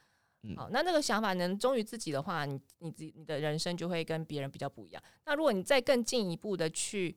[0.42, 5.02] 嗯好，那那个想法能忠于自己的话，你你自己你的人生就会跟别人比较不一样。
[5.24, 7.16] 那如果你再更进一步的去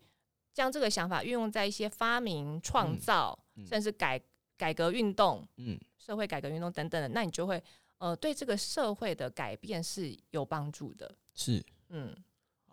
[0.54, 4.20] 将这个想法运用在一些发明、创嗯造，嗯甚至改
[4.60, 7.64] 改革运动、嗯，社会改革运动等等的，那你就会
[8.00, 11.10] 呃对这个社会的改变是有帮助的。
[11.34, 11.64] 是。
[11.88, 12.14] 嗯，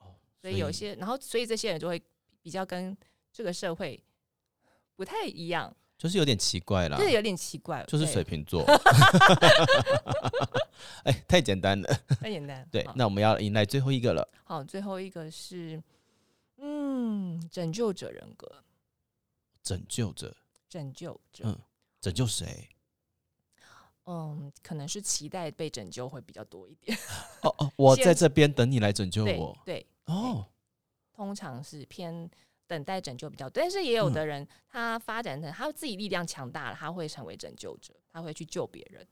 [0.00, 0.12] 哦，
[0.42, 2.02] 所以有些，然后所以这些人就会
[2.42, 2.94] 比较跟
[3.32, 4.02] 这个社会
[4.96, 6.98] 不太一样，就是有点奇怪啦。
[6.98, 8.64] 这，有点奇怪，就是水瓶座。
[11.04, 11.88] 哎，太简单了。
[12.20, 12.68] 太简单。
[12.70, 15.80] 对好，那我们要迎来最后一个了，好，最后一个是
[16.58, 18.50] 嗯拯救者人格，
[19.62, 20.36] 拯救者，
[20.68, 21.56] 拯救者，嗯
[22.06, 22.68] 拯救谁？
[24.04, 26.96] 嗯，可能是期待被拯救会比较多一点。
[27.42, 29.58] 哦哦，我在这边等你来拯救我。
[29.64, 30.46] 对，哦，
[31.12, 32.30] 通常是偏
[32.68, 39.04] 等待拯救比较多，但是也有嗯的人、他发展成他自己力量强大了，他会成为拯救者，他会去救别人。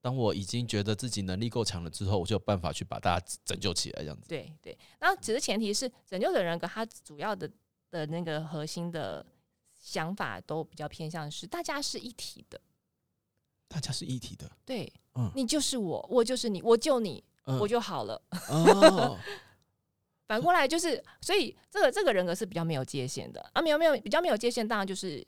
[0.00, 4.28] 当我已经觉得自己能力够强了之后，我就有办法去把大家拯救起来，这样子。
[4.28, 7.50] 对对，然后只是前提是拯救的人格，他主要的
[7.90, 9.26] 的那个核心的
[9.86, 12.60] 想法都比较偏向是大家是一体的，
[13.68, 14.50] 大家是一体的。
[14.64, 18.20] 对，嗯你就是我，我就是你，我救你，嗯我就好了。
[18.48, 19.16] 哦，
[20.26, 25.24] 反过来就是，所以这个这个人格是比较没有界限的啊，没有没有比较没有界限，当然就是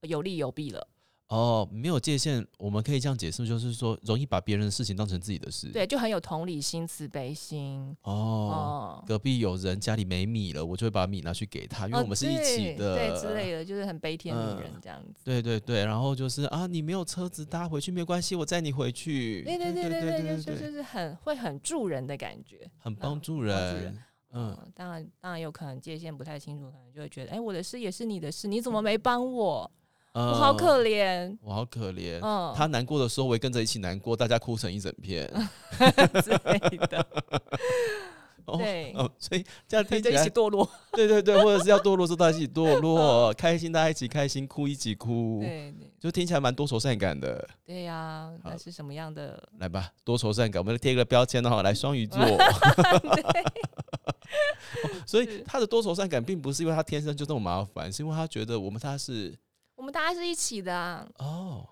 [0.00, 0.88] 有利有弊了。
[1.28, 5.68] 哦，没有界限，我们可以这样解释，就是说容易把别人的事情当成自己的事。
[5.68, 9.04] 对，就很有同理心、慈悲心哦，哦。
[9.06, 15.22] 隔壁有人家里没米了，我就会把米拿去给他，因为哦我们是一起对的，对之类的，就是很悲天悯人嗯这样子。
[15.24, 19.42] 对对对，然后就是啊，你没有车子搭回去没关系，我载你回去。
[19.44, 22.70] 对对对对对，对就是就是很会很助人的感觉。
[22.76, 23.98] 很帮助帮助人
[24.36, 29.70] 嗯，当然当然有可能界限不太清楚，可能就会觉得，哎，我的事也是你的事，你怎么没帮我？
[30.14, 31.36] 我我好可怜。
[31.42, 32.20] 我好可怜。
[32.22, 35.26] 嗯，他难过的时候，我也跟着一起难过，大家哭成一整片。
[36.22, 37.06] 之类的，
[38.46, 40.68] 哦对哦，所以这样听起来一起，堕落。
[40.92, 47.48] 对对对，或者是要堕落，就大家一起堕落，开心大家一起开心，哭一起哭，对对就听起来蛮多愁善感的。
[47.66, 49.42] 对呀，那是什么样的？
[49.58, 52.20] 来吧，多愁善感，我们贴一个标签的话，来双鱼座。
[52.22, 52.38] 哦
[55.06, 59.32] 所以他的多愁善感，并不是因为他天生就这么麻烦，是因为他觉得我们他是
[59.74, 61.68] 我们大家是一起的啊，哦，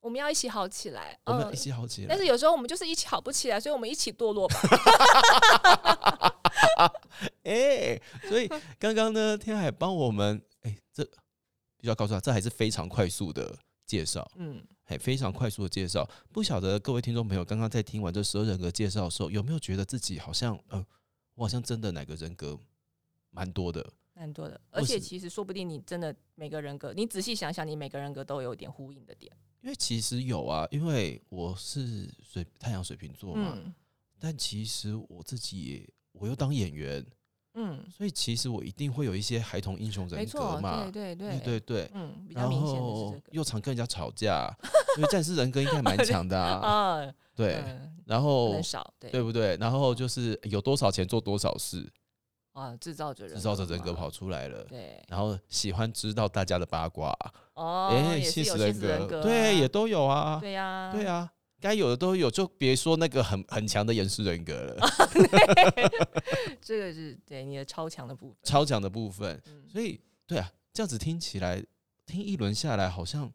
[0.00, 1.18] 我们要一起好起来。
[1.24, 2.08] 嗯我们一起好起来。
[2.08, 4.60] 但是有时候我们就是一起好不起来，所以我们一起堕落吧。
[7.44, 8.48] 哎、所以
[8.78, 11.04] 刚刚呢，天海帮我们，哎、这
[11.76, 16.08] 必须要告诉他，这还是非常快速的介绍，嗯，嘿，非常快速的介绍。
[16.32, 20.84] 不晓得各位听众朋友，刚刚在听完这十二人格介绍的时候，有没有觉得自己好像，呃，
[21.34, 22.58] 我好像真的哪个人格
[23.30, 23.84] 蛮多的？
[24.20, 24.60] 蛮多的。
[24.70, 29.32] 而且其实说不定你真的每个人格，你仔细想想，你每个人格都有点呼应的点。
[29.62, 33.74] 因为其实有啊，因为我是水太阳水瓶座嘛，嗯
[34.18, 37.02] 但其实我自己也我又当演员，
[37.54, 41.90] 嗯，所以其实我一定会有一些孩童英雄人格，嘛，对对对对对对。
[41.94, 43.32] 嗯，比较然明显的后是这个。
[43.32, 44.54] 又常跟人家吵架，
[44.94, 46.58] 所以战士人格应该蛮强的啊。
[46.60, 49.56] 啊，对，嗯然后很少，对对不对？
[49.56, 51.90] 然后就是有多少钱做多少事，
[52.60, 54.62] 啊，制造者人，制造者人格跑，出来了。
[54.64, 57.16] 对，然后喜欢知道大家的八卦，
[57.54, 64.86] 哦，哎，也是现实实人格，人格啊，对，也都有啊，对呀，对啊，该有的都有，就别说那个很很强的严实人格了，
[66.60, 69.40] 这个是对你的超强的部分，超强的部分。
[69.46, 69.64] 嗯。
[69.72, 71.64] 所以，对啊，这样子听起来，
[72.06, 73.32] 听一轮下来，好像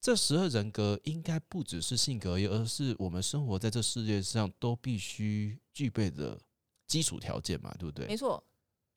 [0.00, 6.38] 这十二人格应该不只是性格而，而是我们生活在这世界上都必须具备的
[6.88, 8.06] 基础条件嘛，对不对？
[8.06, 8.42] 没错，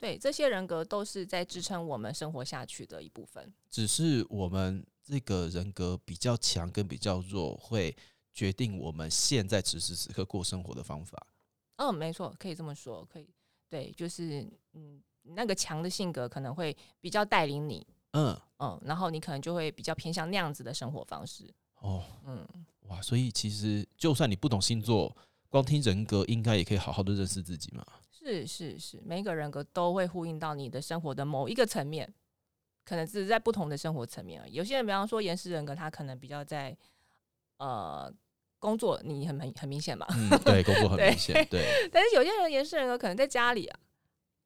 [0.00, 3.54] 对，这些人格都是在支撑我们生活下去的一部分。
[3.70, 7.96] 只是我们这个人格比较强跟比较弱，会
[8.32, 11.24] 决定我们现在此时此刻过生活的方法。
[11.76, 13.28] 嗯，没错，可以这么说，可以，
[13.68, 22.46] 对，就是嗯，那个强的性格可能会比较带领你，嗯，嗯，然后你可能就会比较偏向那样子的生活方式，哦，嗯，
[22.88, 25.14] 哇，所以其实就算你不懂星座，
[25.52, 27.84] 光听人格，应该也可以好好的认识自己嘛。
[28.10, 32.10] 是是是，每一个人格都会呼应到你的生活的某一个层面，
[32.86, 34.40] 可能只是在不同的生活层面。
[34.40, 34.54] 而已。
[34.54, 36.74] 有些人，比方说岩石人格，他可能比较在
[37.58, 38.10] 呃
[38.58, 43.78] 工作，你很很很明显嘛，嗯，对， 工作很明显，对，但是有些人岩石人格可能在家里啊，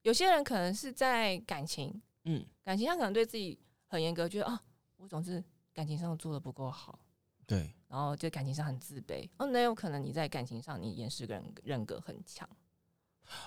[0.02, 4.60] 有些人可能是在感情，嗯，感情他可能对自己很严格，觉得啊，
[4.96, 6.98] 我总是感情上做的不够好，
[7.46, 9.28] 对，然后就感情上很自卑。
[9.36, 12.48] 哦，那有可能你在感情上你掩饰人人格很强，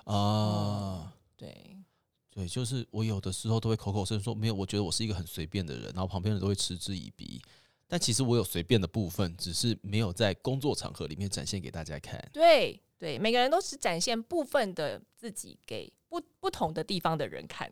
[0.06, 1.14] 啊。
[1.36, 1.78] 对，
[2.30, 7.42] 对，就是我有的时候都会口口声声说没有，我觉得我是一个很随便的人，然后旁边人都会嗤之以鼻。
[7.88, 12.24] 但其实我有随便的部分，只是没有在工作场合里面展现给大家看。
[12.32, 17.72] 对对，每个人都是展现部分的自己给不不同的地方的人看。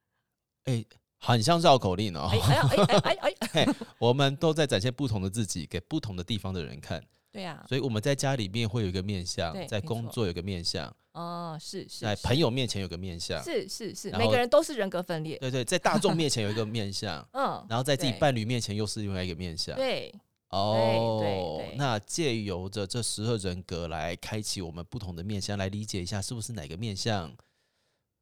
[0.64, 0.84] 哎、
[1.24, 2.28] 很像绕口令哦。
[2.32, 15.38] 哎哎呀哎哎哎哎， 我们都在展现不同的自己给不同的地方的人看，对呀、所以我们在家里面会有一个面相，在工作有个面相，哦，是是在朋友面前有个面相，是是是，每个人都是人格分裂。
[15.38, 19.76] 对对，在大众面前有一个面相， 嗯，然后在自己伴侣面前又是另外一个面相。
[19.76, 20.12] 对。
[20.50, 21.76] 哦，对对。
[21.76, 27.32] 那借由着这十二人格来开启我们不同的面相，来理解一下是不是哪个面相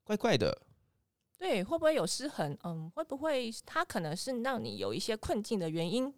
[0.04, 0.56] 怪怪的。
[1.40, 2.54] 对，会不会有失衡？
[2.64, 6.14] 嗯，会不会它可能是让你有一些困境的原因？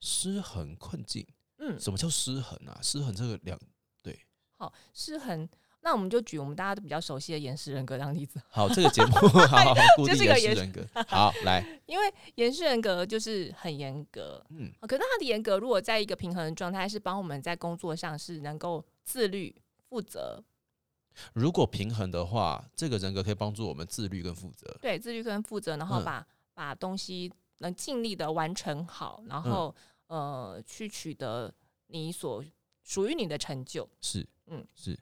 [0.00, 1.26] 失衡困境，
[1.58, 2.78] 嗯，什么叫失衡啊？
[2.80, 3.58] 失衡这个两
[4.00, 4.16] 对
[4.56, 5.48] 好，失衡。
[5.80, 19.54] 那我们就举我们大家都比较熟悉的岩石人格当例子，好，这个节目 好好好固个也人格，好来， 因为岩石人格就是很严格，嗯，哦可是他的严格如果在一个平衡的状态，是帮我们在工作上是能够自律、
[19.90, 20.42] 负责，
[21.32, 24.76] 如果平衡的话，这个人格可以帮助我们自律跟负责。
[24.80, 29.74] 对，自律跟负责，然后嗯把、把东西能尽力的完成好，然嗯后、
[30.06, 31.52] 呃去取得
[31.86, 32.44] 你所
[32.82, 33.88] 属于你的成就。
[34.00, 34.98] 是，嗯嗯，是，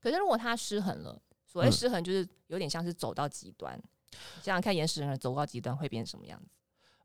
[0.00, 3.80] 可是如果他失衡了，所谓嗯失衡就是有点像是走到极端。
[4.10, 6.48] 你想想看，岩石人走到极端会变成什么样子？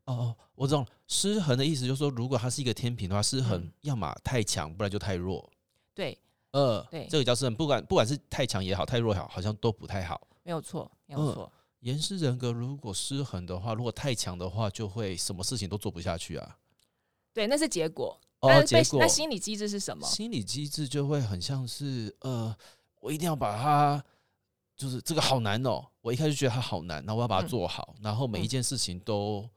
[0.04, 5.48] 哦哦，我知道了，失衡的意思就是说，如果它是一个天平的话，失衡嗯要么太强，不然就太弱。
[5.94, 6.18] 对，
[6.52, 10.20] 呃，对这个叫失衡，不管不管是太强也好，太弱也好，好像都不太好。
[10.42, 11.52] 没有错，没有嗯错。
[11.80, 16.56] 严师人格如果失衡的话，如果太强的话，就会什么事情都做不下去啊。
[17.32, 18.18] 对，那是结果。
[18.40, 20.06] 哦，但是被结果那心理机制是什么？
[20.06, 22.54] 心理机制就会很像是呃，
[23.00, 24.04] 我一定要把它，
[24.76, 25.84] 就是这个好难哦。
[26.00, 29.48] 我一开始觉得它好难，然后我要把它嗯做好，然后每一嗯件事情都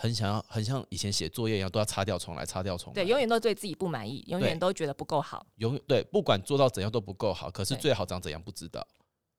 [0.00, 2.94] 很想要，很像以前写作业一样，都要擦掉重来，擦掉重来。
[2.94, 5.46] 对，永远都对自己不满意，永远都觉得不够好。
[5.56, 8.86] 永远对，不管做到怎样都不够好，可是最好长怎样不知道，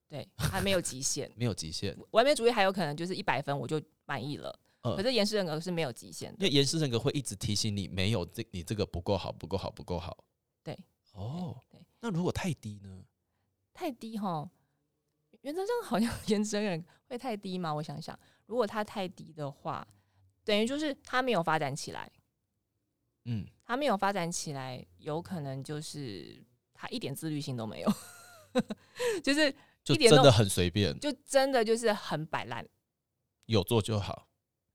[0.08, 1.28] 对，还没有极限。
[1.34, 1.98] 没有极限。
[2.12, 6.36] 完美主义还有可能就是一百分我就满意了，嗯可是严氏人格是没有极限的。
[6.38, 10.16] 因为严师人格会一直提醒你，没有这你这个不够好，不够好，不够好。
[10.62, 10.78] 对，
[11.14, 13.02] 哦对，那如果太低呢？
[13.74, 14.48] 太低哈，
[15.40, 17.74] 原则上好像 严氏人会太低吗？
[17.74, 19.84] 我想想，如果他太低的话，
[20.44, 22.10] 等于就是他没有发展起来，
[23.24, 26.42] 嗯，他没有发展起来，有可能就是
[26.74, 27.92] 他一点自律性都没有，
[29.22, 32.66] 就是就一点都真的很随便，就真的就是很摆烂。
[33.46, 34.28] 有做就好，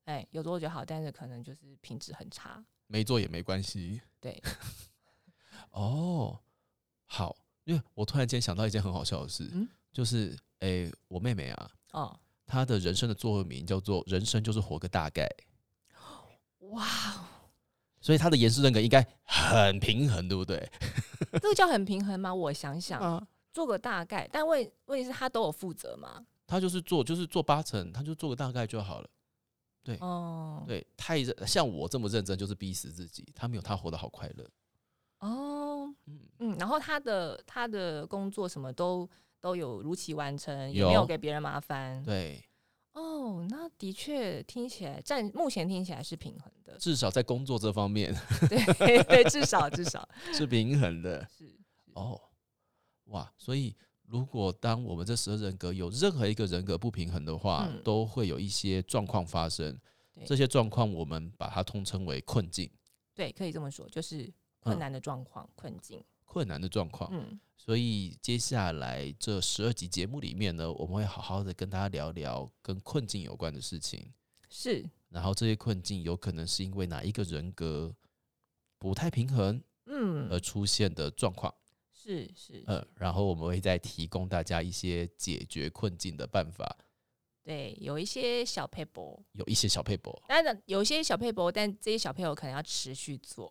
[0.05, 2.63] 哎，有做就好，但是可能就是品质很差。
[2.87, 4.01] 没做也没关系。
[4.21, 4.41] 对，
[5.71, 6.39] 哦，
[7.05, 15.27] 好，因为我突然间想到一件很好笑的事，嗯就是诶、我妹妹啊，哦，她的人生的座右铭叫做“人生就是活个大概
[16.71, 17.25] 哇哦，”，
[18.01, 20.69] 所以他的严肃人格应该很平衡，对不对？
[21.33, 22.33] 这个叫很平衡吗？
[22.33, 26.25] 我想想，啊，做个大概，但问问题是他都有负责吗？
[26.45, 29.09] 他就是做就是做八成，他就做个大概就好了。
[29.83, 33.25] 对哦，对，太认像我这么认真，就是逼死自己。
[33.35, 34.45] 他没有他活得好快乐。
[35.19, 39.09] 哦，嗯，嗯，然后他的他的工作什么都
[39.41, 42.03] 都有如期完成，也没有给别人麻烦。
[42.03, 42.43] 对，
[42.97, 48.11] 哦，那的确听起来，暂目前听起来是平衡的，至少在工作这方面
[48.49, 51.27] 对 对，至少至少 是平衡的。
[51.37, 51.55] 是
[51.93, 52.19] 哦，
[53.05, 59.79] 哇，所以如果当我们这十二人格有任何一个人格不平衡的话，嗯都会有一些状况发生。
[60.25, 62.67] 这些状况我们把它通称为困境、
[63.13, 64.27] 对，可以这么说，就是
[64.59, 66.03] 困难的状况、困境。
[66.27, 67.09] 困难的状况。
[67.11, 74.13] 嗯，所以接下来这十二集节目里面呢，我们会好好的跟大家聊聊跟困境有关的事情。
[74.49, 77.95] 是，然后这些困境有可能是因为哪一个人格
[78.77, 81.51] 不太平衡，嗯，而出现的状况。
[81.91, 86.77] 是是，呃，然后我们会再提供大家一些解决困境的办法，
[87.47, 90.21] 对，有一些小 paper，有一些小配博。
[90.27, 93.49] 当然有一些小 paper，但这些小 paper 可能要持续做，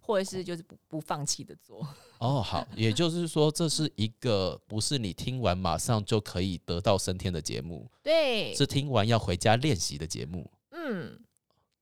[0.00, 1.84] 或者是就是不不放弃的做。
[2.20, 10.48] 哦，好，也就是说，这是一个不是你听完马上就可以得到升天的节目，对，是听完要回家练习的节目。
[10.70, 11.18] 嗯，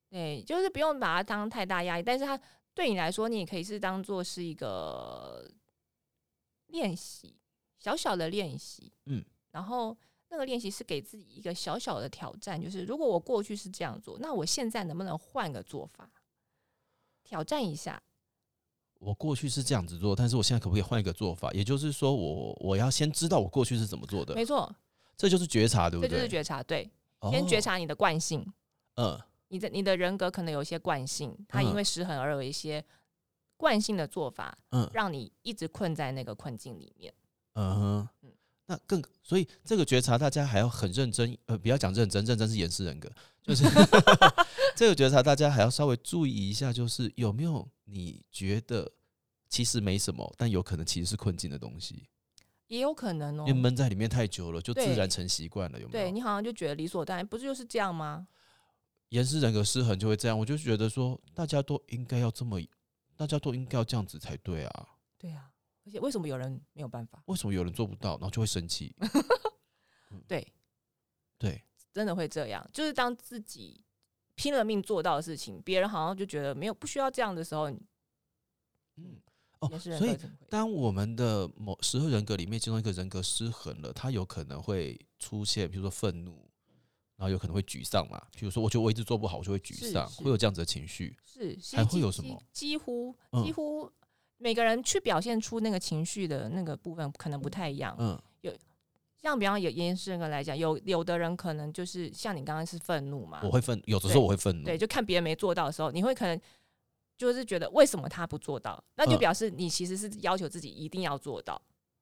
[0.09, 2.41] 对，就是不用把它当太大压力，但是它
[2.72, 5.47] 对你来说，你也可以是当做是一个
[6.68, 7.37] 练习，
[7.78, 9.95] 小小的练习，嗯，然后
[10.37, 16.11] 那个练习是给自己一个小小的挑战，就是如果我过去是这样做，那我现在能不能换个做法，
[17.24, 18.03] 挑战一下？
[18.99, 21.51] 我过去是这样子做，但是我现在可不可以换一个做法？
[21.53, 24.70] 也就是说我，我要先知道我过去是怎么做的，没错，
[25.16, 26.18] 这就是觉察，对不这对？
[26.18, 28.47] 就是觉察，对，哦先觉，察你的惯性，
[28.97, 29.18] 嗯
[29.49, 32.84] 你的你的人格可能有一些惯性，它因嗯为失衡而有一些
[33.57, 37.11] 惯性的做法，嗯让你一直困在那个困境里面。
[37.55, 38.09] 嗯哼嗯，
[38.67, 43.11] 那更所以这个觉察，大家还要很认真，呃，不要讲认真，认真是严师人格，
[43.43, 43.64] 就是
[44.75, 48.91] 这个觉察，大家还要稍微注意一下，就是有没有你觉得
[49.49, 52.09] 其实没什么，但有可能其实是困境的东西，
[52.67, 56.05] 也有可能哦因为，闷在里面太久了，就自然成习惯了，有没有？
[56.05, 58.27] 对你好像就觉得理所当然，不是就是这样吗？
[59.11, 62.61] 严师人格失衡就会这样，我就觉得说，大家都应该要这么，
[63.17, 64.89] 大家都应该要这样子才对啊。
[65.17, 65.49] 对啊，
[65.87, 67.22] 而且为什么有人没有办法？
[67.26, 68.95] 为什么有人做不到，然后就会生气？
[70.26, 70.53] 对，
[71.39, 71.62] 对，
[71.93, 73.84] 真的会这样，就是当自己
[74.34, 77.70] 拼了命做到的事情，别人好像就觉得没有不需要这样的时候，
[78.97, 79.20] 嗯，
[79.61, 80.18] 哦所以
[80.51, 86.51] 当我们的某十二人格里面其中一个人格失衡了，他有可能会出现，比如说愤怒，
[87.16, 88.20] 然后有可能会沮丧嘛。
[88.37, 91.16] 比如说，我觉得我一直做不好，我就会沮丧，会有这样子的情绪。
[91.24, 93.91] 是还会有什么几乎嗯几乎
[94.39, 97.97] 每个人去表现出那个情绪的那个部分可能不太一样。
[97.99, 98.20] 嗯。
[98.43, 98.53] 有
[99.16, 104.64] 像比方有延伸人来讲，有有的人可能就是像你刚刚是愤怒嘛，我会愤，有的时候我会愤怒。
[104.64, 106.41] 对，就看别人没做到的时候，你会可能
[107.16, 111.61] 就是觉得为什么他不做到，那就嗯表示你其实是要求自己一定要做到，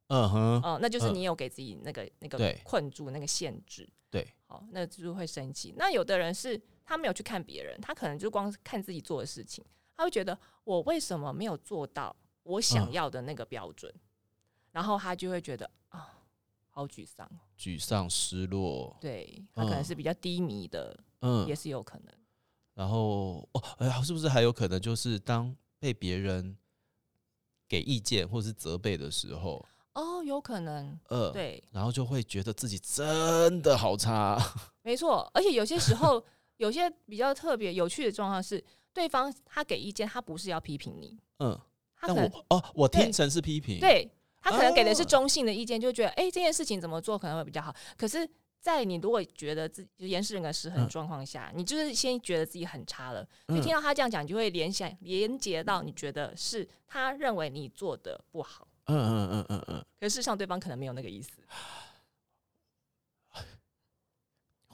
[0.08, 1.14] 嗯哼，哦、那就是嗯。
[1.14, 5.72] 你有给自己那个那个困住那个限制，对，好，那就是会生气。
[5.78, 9.64] 那有的人是他没有去看别人，他可能就光看自己做的事情，
[9.96, 12.14] 他会觉得我为什么没有做到
[12.44, 13.92] 我想嗯要的那个标准，
[14.70, 16.08] 然后他就会觉得啊，
[16.70, 17.40] 好沮丧哦。
[17.58, 22.14] 沮丧、失落，对他可能嗯是比较低迷的，嗯也，是有可能。
[22.74, 26.56] 然后哦，哎呀，是不是还有可能就是当被别人
[27.68, 29.64] 给意见或是责备的时候，
[29.94, 34.36] 哦，有可能，呃，，对，然后就会觉得自己真的好差。
[34.82, 35.30] 没错。
[35.32, 36.22] 而且有些时候，
[36.56, 41.58] 有些比较特别有趣的状况是，对方他给意见，他不是要批评你，嗯，
[42.06, 45.06] 他可能但我哦，我听成是批评，，对他可能给的是哦。
[45.06, 47.74] 中性的意见，就觉得哎、诶这件事情怎么做可能会比较好。
[47.96, 48.28] 可是，
[48.60, 53.62] 在你如果觉得自己就延时人格失衡状况下，你就是先觉得自己很差了，所以嗯。
[53.62, 61.30] 听到他这样讲，你就会联想连接到你觉得是他认为你做的不好，嗯嗯嗯嗯嗯，可是事实上对方可能没有那个意思。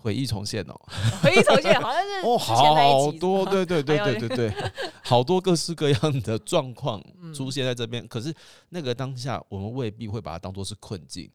[0.03, 0.75] 回忆重现哦，
[1.23, 4.73] 回忆重现，好像是哦，好多，对对对对对对，
[5.11, 7.35] 好多各式各样的状况嗯。
[7.35, 8.07] 出现在这边。
[8.07, 8.33] 可是
[8.69, 11.29] 那个当下，我们未必会把它当做是困境，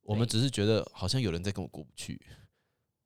[0.00, 2.18] 我们只是觉得好像有人在跟我过不去，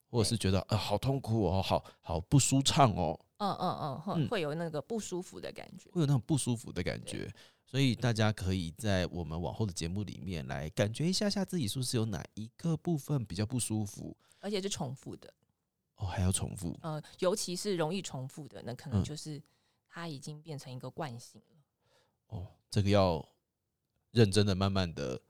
[0.08, 5.90] 或者是觉得啊、好痛苦哦，好好不舒畅哦，嗯嗯嗯，会有那个不舒服的感觉。
[5.90, 7.28] 会有那种不舒服的感觉。
[7.66, 14.16] 所以大家可以在我们往后的节目里面来感觉一下下自己是不是有哪一个部分比较不舒服。
[14.38, 15.32] 而且是重复的，
[15.96, 16.78] 哦，还要重复。
[16.82, 19.02] 呃，尤其是容易重复的，那可能嗯。
[19.02, 19.42] 就是
[19.94, 22.36] 它已经变成一个惯性了。
[22.36, 23.24] 哦，这个要
[24.10, 25.20] 认真的、慢慢的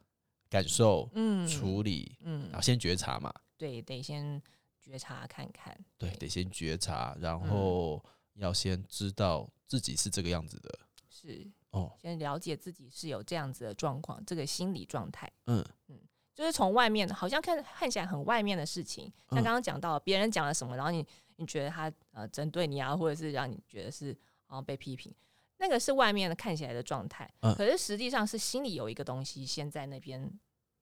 [0.48, 4.42] 感受、嗯，处理，嗯然后，先觉察嘛，对，得先
[4.80, 5.78] 觉察看看。
[5.98, 8.04] 对，对得先觉察，然嗯后
[8.36, 10.78] 要先知道自己是这个样子的。
[11.10, 15.30] 是哦，先了解自己是有这样子的状况，这个心理状态。
[15.44, 16.00] 嗯嗯
[16.34, 21.06] 就是从外面好像看看起来很外面的事情，像嗯刚刚讲到别人讲了什么，然后你
[21.36, 25.14] 你觉得他呃针对你啊，或者是让你觉得是啊被批评，
[25.58, 30.30] 那个是外面的看起来的状态，嗯可是实际上是心里有一个东西先在那边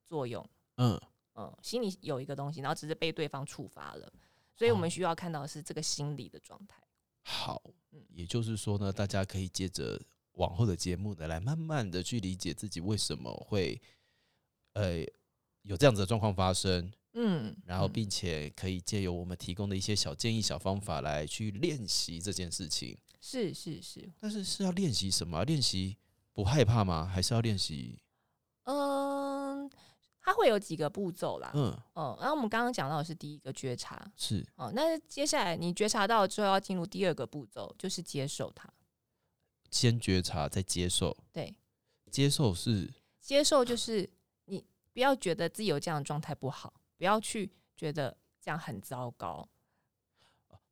[0.08, 0.44] 作用，
[0.76, 1.00] 嗯，
[1.34, 4.12] 嗯，心里有一个东西，然后只是被对方触发了，
[4.54, 6.82] 所以我们哦需要看到的是这个心理的状态。
[7.24, 10.00] 好嗯，也就是说呢，大家可以接着
[10.32, 13.80] 往后的节目呢，来慢慢的去理解自己为什么会
[14.72, 14.98] 呃
[15.62, 22.98] 有这样子的状况发生，嗯，然后嗯并且可以借由我们提供的一些小建议、小方法来去练习这件事情。
[23.24, 25.44] 是是是，但是是要练习什么啊？
[25.44, 25.96] 练习
[26.32, 27.06] 不害怕吗？
[27.06, 27.96] 还是要练习？
[28.64, 29.70] 嗯，
[30.20, 31.52] 它会有几个步骤啦。
[31.54, 38.68] 嗯，哦，然后我们刚刚讲到的是第一个觉察，是哦，那接下来你觉察到了之后，要进入第二个步骤，就是接受它。
[39.70, 41.16] 先觉察，再接受。
[41.32, 41.54] 对，
[42.10, 44.10] 接受是接受就是
[44.46, 49.48] 你不要觉得自己有这样的状态不好，不要去觉得这样很糟糕。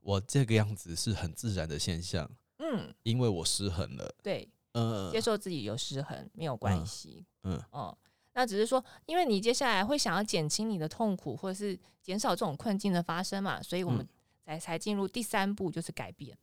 [0.00, 4.14] 我这个样子是很自然的现象，嗯，因为我失衡了。
[4.22, 7.24] 对，呃接，受自己有失衡没有关系。
[7.42, 7.96] 嗯哦，
[8.32, 14.08] 那只是说，因为你接下来会想要减轻你的痛苦，或者是减少这种困境的发生嘛，所以我们嗯
[14.44, 16.36] 才才进入第三步，就是改变。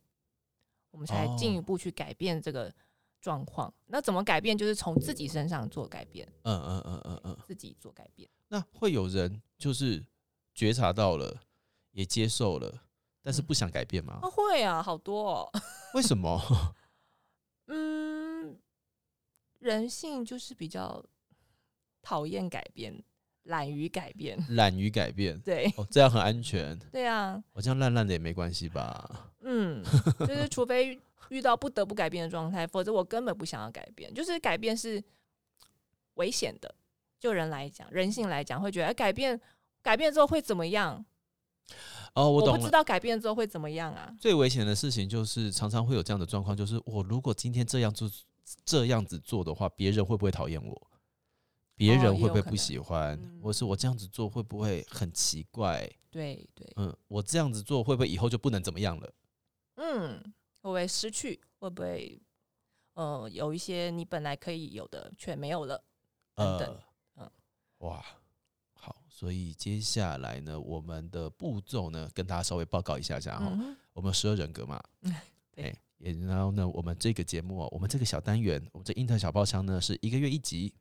[0.90, 2.74] 我们才进一哦步去改变这个
[3.20, 3.72] 状况。
[3.86, 4.56] 那怎么改变？
[4.56, 7.38] 就是从自己身上做改变，嗯嗯嗯嗯嗯。
[7.46, 8.28] 自己做改变。
[8.48, 10.04] 那会有人就是
[10.54, 11.42] 觉察到了，
[11.92, 12.82] 也接受了，
[13.28, 14.20] 但是嗯不想改变吗？
[14.22, 15.52] 啊，会啊，好多哦。
[15.92, 16.40] 为什么？
[17.66, 18.58] 嗯，
[19.58, 21.04] 人性就是比较
[22.00, 23.04] 讨厌改变，
[23.42, 24.42] 懒于改变。
[24.48, 25.38] 懒于改变。
[25.44, 26.74] 对哦，这样很安全。
[26.90, 29.30] 对啊，我这样烂烂的也没关系吧？
[29.40, 29.84] 嗯，
[30.20, 30.98] 就是除非
[31.28, 34.12] 遇到不得不改变的状态，否则我根本不想要改变。
[34.14, 35.04] 就是改变是
[36.14, 36.74] 危险的，
[37.20, 39.38] 就人来讲，人性来讲，会觉得、哎改变
[39.82, 41.04] 改变之后会怎么样？
[42.14, 42.58] 哦，我我懂了。
[42.58, 44.12] 不知道改变之后会怎么样啊。
[44.20, 48.10] 最危险的事情就是常常会有这样的状况，就是我如果今天这样做
[48.64, 50.90] 这样子做的话，别人会不会讨厌我？
[51.76, 53.16] 别哦人会不会不喜欢？
[53.22, 55.88] 嗯或是我这样子做会不会很奇怪？
[56.10, 59.12] 对对，嗯，我这样子做会不会以后就不能怎么样了？
[59.76, 60.20] 嗯，
[60.60, 61.40] 会不会失去？
[61.60, 62.20] 会不会
[62.94, 65.84] 呃有一些你本来可以有的却没有了？
[66.34, 66.76] 等等
[67.14, 67.30] 呃，嗯
[67.78, 68.18] 哇，好，
[69.18, 73.50] 所以接下来呢，我们的步骤呢，跟大家稍微报告一下下哈。
[73.52, 74.80] 嗯，我们有十二人格嘛，
[75.50, 80.72] 对哎也然后呢，我们这个节目哦，我们这个小单元，我们这英特小包厢呢，是一个月一集，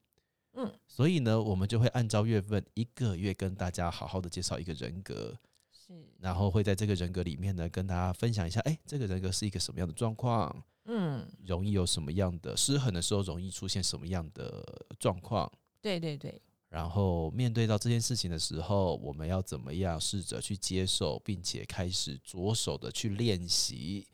[0.53, 5.35] 嗯，所以呢，我们就会按照月份，一个月跟大家好好的介绍一个人格，
[5.71, 14.63] 是，然后会在这个人格里面呢，跟大家分享一下，哎，这个人格是一个什么样的状况，嗯，容易有什么样的失衡的时候，容易出现什么样的
[14.99, 15.51] 状况。
[15.81, 24.07] 对对对，然后面对到这件事情的时候，我们要怎么样试着去接受，并且开始着手的去练习，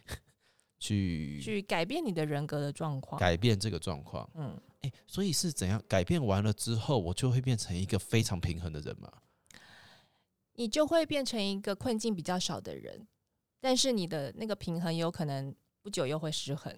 [0.79, 3.19] 去去改变你的人格的状况。
[3.19, 4.29] 改变这个状况。
[4.35, 9.11] 嗯，诶，所以是怎样改变完了之后，我就会变成一个非常平衡的人嘛？
[10.55, 13.07] 你就会变成一个困境比较少的人，
[13.59, 16.71] 但是你的那个平衡有可能不久又会失衡，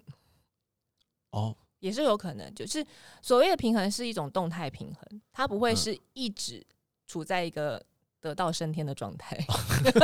[1.32, 2.52] 哦，也是有可能。
[2.56, 2.84] 就是
[3.22, 6.66] 所谓的平衡是一种动态平衡，它不会嗯是一直
[7.06, 7.84] 处在一个
[8.20, 9.38] 得道升天的状态，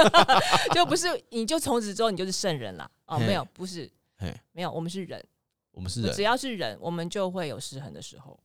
[0.76, 2.90] 就不是你就从此之后你就是圣人啦。
[3.08, 5.26] 哦，没有，不是，嘿，没有，我们是人，
[5.72, 8.40] 我们是人只，要是人，我们就会有失衡的时候。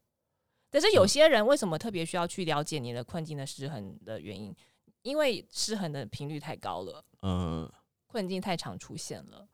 [0.70, 4.54] 但是有些人为什么特别需要去了解你的困境的失衡的原因？
[5.02, 7.04] 因为失衡的频率太高了。
[7.22, 7.70] 嗯，
[8.06, 9.46] 困境太常出现了，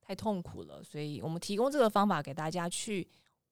[0.00, 3.08] 太痛苦了，所以我们提供这个方法给大家去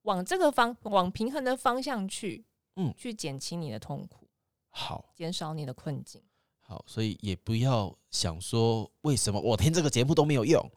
[0.07, 2.45] 往这个方往平衡的方向去，
[2.77, 4.25] 嗯去减轻你的痛苦，
[4.69, 6.23] 好减少你的困境。
[6.59, 10.71] 好，所以也不要想说为什么我听这个节目都没有用，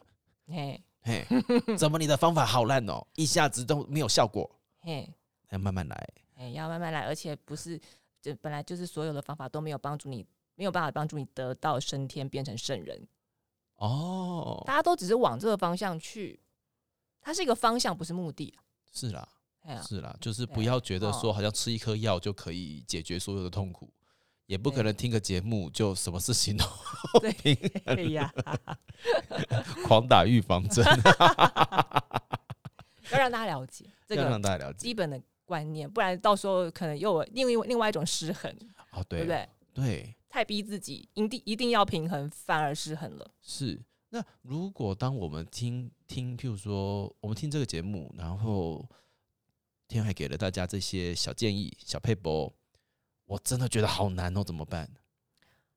[0.48, 1.24] 嘿，嘿，
[1.78, 4.50] 怎么你的方法好烂哦，一下子都没有效果，
[4.80, 5.08] 嘿，
[5.50, 6.08] 要慢慢来。
[6.34, 7.80] 哎，要慢慢来，而且不是，
[8.20, 10.26] 这本来就是所有的方法都没有帮助你，
[10.56, 13.06] 没有办法帮助你得到升天，变成圣人。
[13.76, 16.40] 哦，大家都只是往这个方向去，
[17.20, 18.58] 它是一个方向，不是目的。
[18.92, 19.28] 是啦，
[19.86, 23.92] 是啦，就是不要觉得哦说好像吃一颗药就可以解决所有的痛苦，
[24.46, 26.64] 也不可能听个节目就什么事情都
[27.20, 27.30] 对，
[27.84, 28.32] 哎呀，
[29.86, 30.84] 狂打预防针，
[33.12, 34.78] 要让大家了解这要个让大家了解。
[34.78, 38.52] 基本的观念，不然到时候可能又有另外另外一种失衡，
[38.92, 39.48] 哦，对对不对？
[39.72, 43.30] 对，太逼自己，一定一定要平衡，反而失衡了。
[43.40, 43.80] 是。
[44.10, 48.84] 那如果当我们听听，譬如说我们听这个节目，然后
[49.86, 52.52] 天海给了大家这些小建议、小配博，
[53.24, 54.90] 我真的觉得好难哦，怎么办？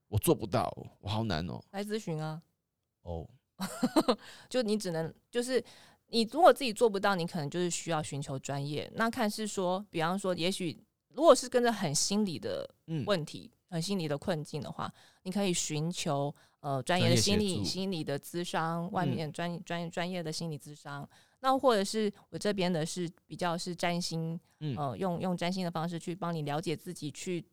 [0.07, 1.63] 我做不到，我好难哦。
[1.71, 2.41] 来咨询啊，
[3.03, 3.27] 哦，
[4.49, 5.63] 就你只能就是
[6.07, 8.91] 你如果自己做不到，你可能就是需要寻求专业。
[8.95, 14.93] 那看是说，比方说，也许如果是跟着很心理的嗯，问题、很心理的困境的话，
[15.23, 21.09] 你可以寻求呃专业的心理心理的咨商，外嗯面专专专业的心理咨商。
[21.39, 27.43] 那或者是我这边的是比较是占星，嗯呃，用用占星的方式去帮你了解自己，去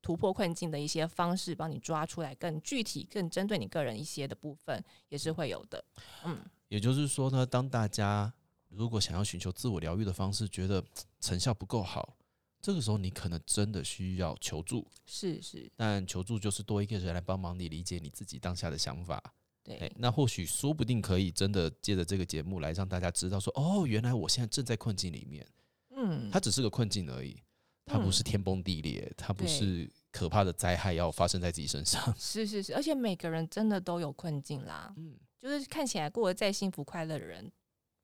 [0.00, 5.84] 突破困境的一些方式，帮你抓出来更具体、更针对你个人一些的部分，也是会有的。
[6.24, 6.38] 嗯，
[6.68, 8.32] 也就是说呢，当大家
[8.68, 10.82] 如果想要寻求自我疗愈的方式，觉得
[11.20, 12.16] 成效不够好，
[12.60, 14.86] 这个时候你可能真的需要求助。
[15.06, 19.22] 是是，但求助就是多一个人来帮忙你理解你自己当下的想法。
[19.62, 25.46] 对，哎，那或许说不定可以真的借着这个节目来让大家知道说，哦，原来我现在正在困境里面，
[25.94, 27.36] 嗯，它只是个困境而已，
[27.84, 32.02] 它不是天崩地裂，它不是可怕的灾害要发生在自己身上。
[32.16, 37.52] 是是是，而且每个人真的都有困境啦，嗯，就是看起来过得再幸福快乐的人，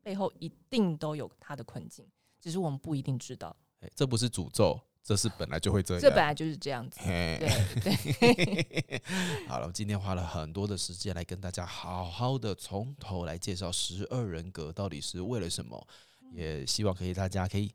[0.02, 2.06] 背后一定都有他的困境，
[2.38, 6.00] 只是我们不一定知道，哎，这不是诅咒，这是本来就会这样。
[6.00, 6.98] 这本来就是这样子。
[7.00, 9.02] 嘿对对，
[9.46, 15.86] 好了，今天花了很多的时间来跟大家好好的从头来介绍十二人格到底是为了什么，
[16.32, 17.72] 也希望可以大家可以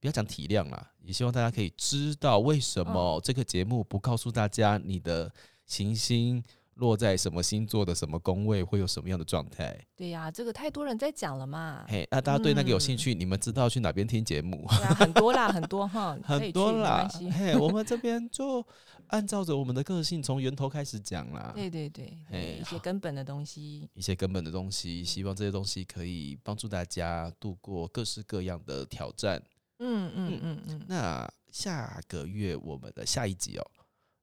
[0.00, 5.32] 不要讲体谅啦，也希望大家可以知道为什么这个节目不告诉大家你的
[5.66, 6.42] 行星
[6.78, 9.78] 落在什么星座的什么宫位会有什么样的状态。
[9.94, 14.64] 对呀、这个太多人在讲了嘛，嘿，那大家对那个有兴嗯趣，你们知道去哪边听节目？
[14.68, 18.64] 对啊， 很多啦，很多哈，很多啦嘿，我们这 边就
[19.08, 21.52] 按照着我们的个性，从源头开始讲啦。
[21.54, 29.42] 对对对，嘿一些根本的东西，一些根本的东西，希望这些东西可以帮助大家度过各式各样的挑战。
[29.80, 33.66] 嗯嗯嗯嗯，那下个月我们的下一集哦，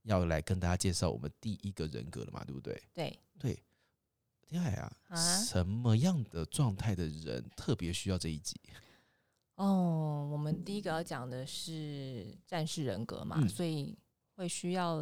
[0.06, 2.82] 要来跟大家介绍我们第一个人格了嘛，对不对？
[2.94, 3.64] 对，对，
[4.42, 5.16] 天海啊，啊？
[5.16, 8.60] 什么样的状态的人特别需要这一集？
[9.56, 13.48] 哦，我们第一个要讲的是战士人格嘛，嗯。
[13.48, 13.98] 所以
[14.36, 14.98] 会需要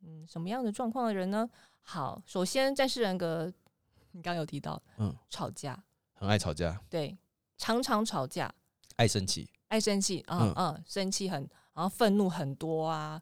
[0.00, 1.48] 嗯什么样的状况的人呢？
[1.80, 3.52] 好，首先战士人格，
[4.12, 5.82] 你刚刚有提到，嗯，吵架，
[6.12, 7.16] 很爱吵架，对，
[7.56, 8.54] 常常吵架，
[8.96, 10.54] 爱生气，爱生气，嗯嗯。
[10.56, 11.40] 嗯，生气很，
[11.72, 13.20] 然后愤怒很多啊，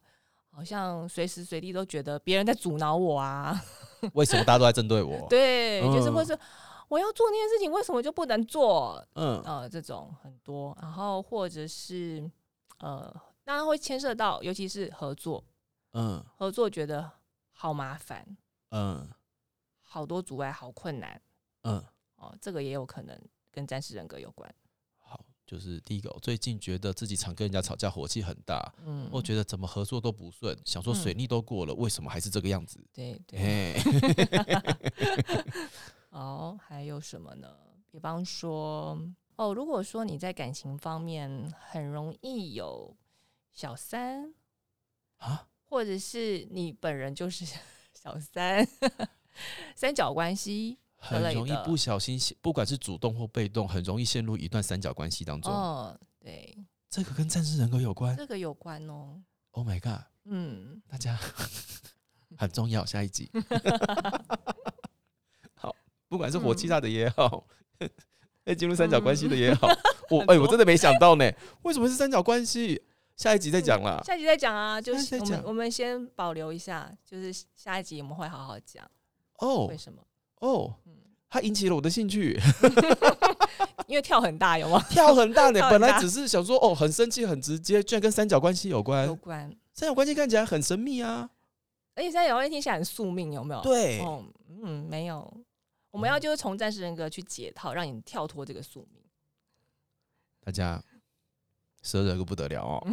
[0.53, 3.59] 好像随时随地都觉得别人在阻挠我啊，
[4.13, 6.13] 为什么大家都在针对我？，对，就是嗯。
[6.13, 6.37] 或是
[6.87, 9.03] 我要做那件事情，为什么就不能做？
[9.15, 9.41] 嗯。
[9.43, 12.29] 呃，这种很多，然后或者是
[12.79, 13.11] 呃，
[13.43, 15.43] 当然会牵涉到，尤其是合作，
[15.93, 16.23] 嗯。
[16.37, 17.09] 合作觉得
[17.51, 18.37] 好麻烦，
[18.69, 19.09] 嗯。
[19.81, 21.21] 好多阻碍，好困难
[21.63, 21.83] 嗯，
[22.15, 23.19] 哦，这个也有可能
[23.51, 24.53] 跟战士人格有关。
[25.43, 32.79] 好，就是第一个，我最近觉得自己常跟人家吵架，火气很大，嗯，我觉得怎么合作都不顺，想说嗯水逆都过了，为什么还是这个样子？
[32.93, 33.39] 对对。
[33.39, 33.75] 嘿，
[36.09, 37.47] 哦，还有什么呢？
[37.91, 38.97] 比方说，
[39.35, 42.95] 哦，如果说你在感情方面很容易有
[43.51, 44.33] 小三，
[45.17, 47.45] 啊，或者是你本人就是
[47.93, 48.67] 小三，
[49.75, 55.51] 三角关系很容易不小心陷，不管是主动或被动，很容易陷入一段三角关系当中。
[55.51, 56.57] 哦，对，
[56.89, 58.15] 这个跟战士人格有关。
[58.15, 59.21] 这个有关哦。
[59.51, 60.01] Oh my god！
[60.23, 61.19] 嗯，大家
[62.37, 63.29] 很重要，下一集。
[65.55, 65.75] 好，
[66.07, 67.45] 不管是火气大的也好，
[68.43, 69.67] 被进入三角关系的也好，
[70.09, 71.29] 我哎、我真的没想到呢，
[71.63, 72.81] 为什么是三角关系？
[73.15, 74.01] 下一集再讲啦。
[74.03, 78.89] 下一集再讲啊，就是我们我们先保留一下，就是下一集我们会好好讲
[79.37, 80.03] 哦为什么，
[80.47, 80.93] 哦嗯，
[81.29, 82.39] 它引起了我的兴趣，
[83.87, 84.83] 因为跳很大，有吗？
[84.91, 85.59] 跳很大呢。
[85.59, 89.15] 跳很大本来只是想说哦，很生气，很直接，居然跟三角关系有关有。
[89.15, 91.29] 关，三角关系看起来很神秘啊。
[91.95, 93.61] 而且三角关系听起来很宿命，有没有？
[93.61, 94.23] 对，哦，
[94.63, 95.31] 嗯，没有，
[95.91, 99.01] 我们要就是从战士人格去解套，让你跳脱这个宿命。
[100.43, 100.83] 大家
[101.81, 102.87] 十二人格不得了哦。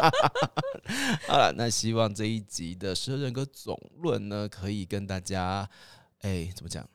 [1.28, 5.68] 好了，那希望这一集的十二人格总论呢，可以跟大家，
[6.20, 6.88] 哎、怎么讲，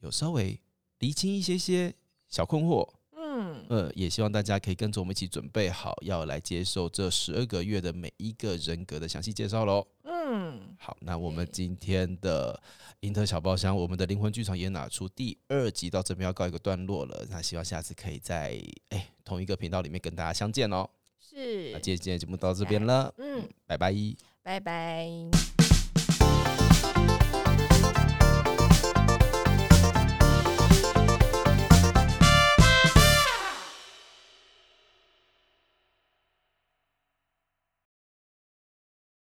[0.00, 0.60] 有稍微
[0.98, 1.94] 厘清一些些
[2.28, 2.88] 小困惑。
[3.16, 9.86] 嗯，呃，也希望大家可以跟着我们一起准备好，要来接受这十二个月的每一个人格的详细介绍喽。
[10.04, 12.60] 嗯，好，那我们今天的
[13.00, 17.24] 英特小包厢，我们的灵魂剧场也拿出第二集到这边要告一个段落了。
[17.30, 20.88] 那希望下次可以在哎、同一个频道里面跟大家相见哦。
[21.34, 23.94] 是那，今天节目到这边了，嗯，拜拜。
[24.42, 25.51] 拜拜。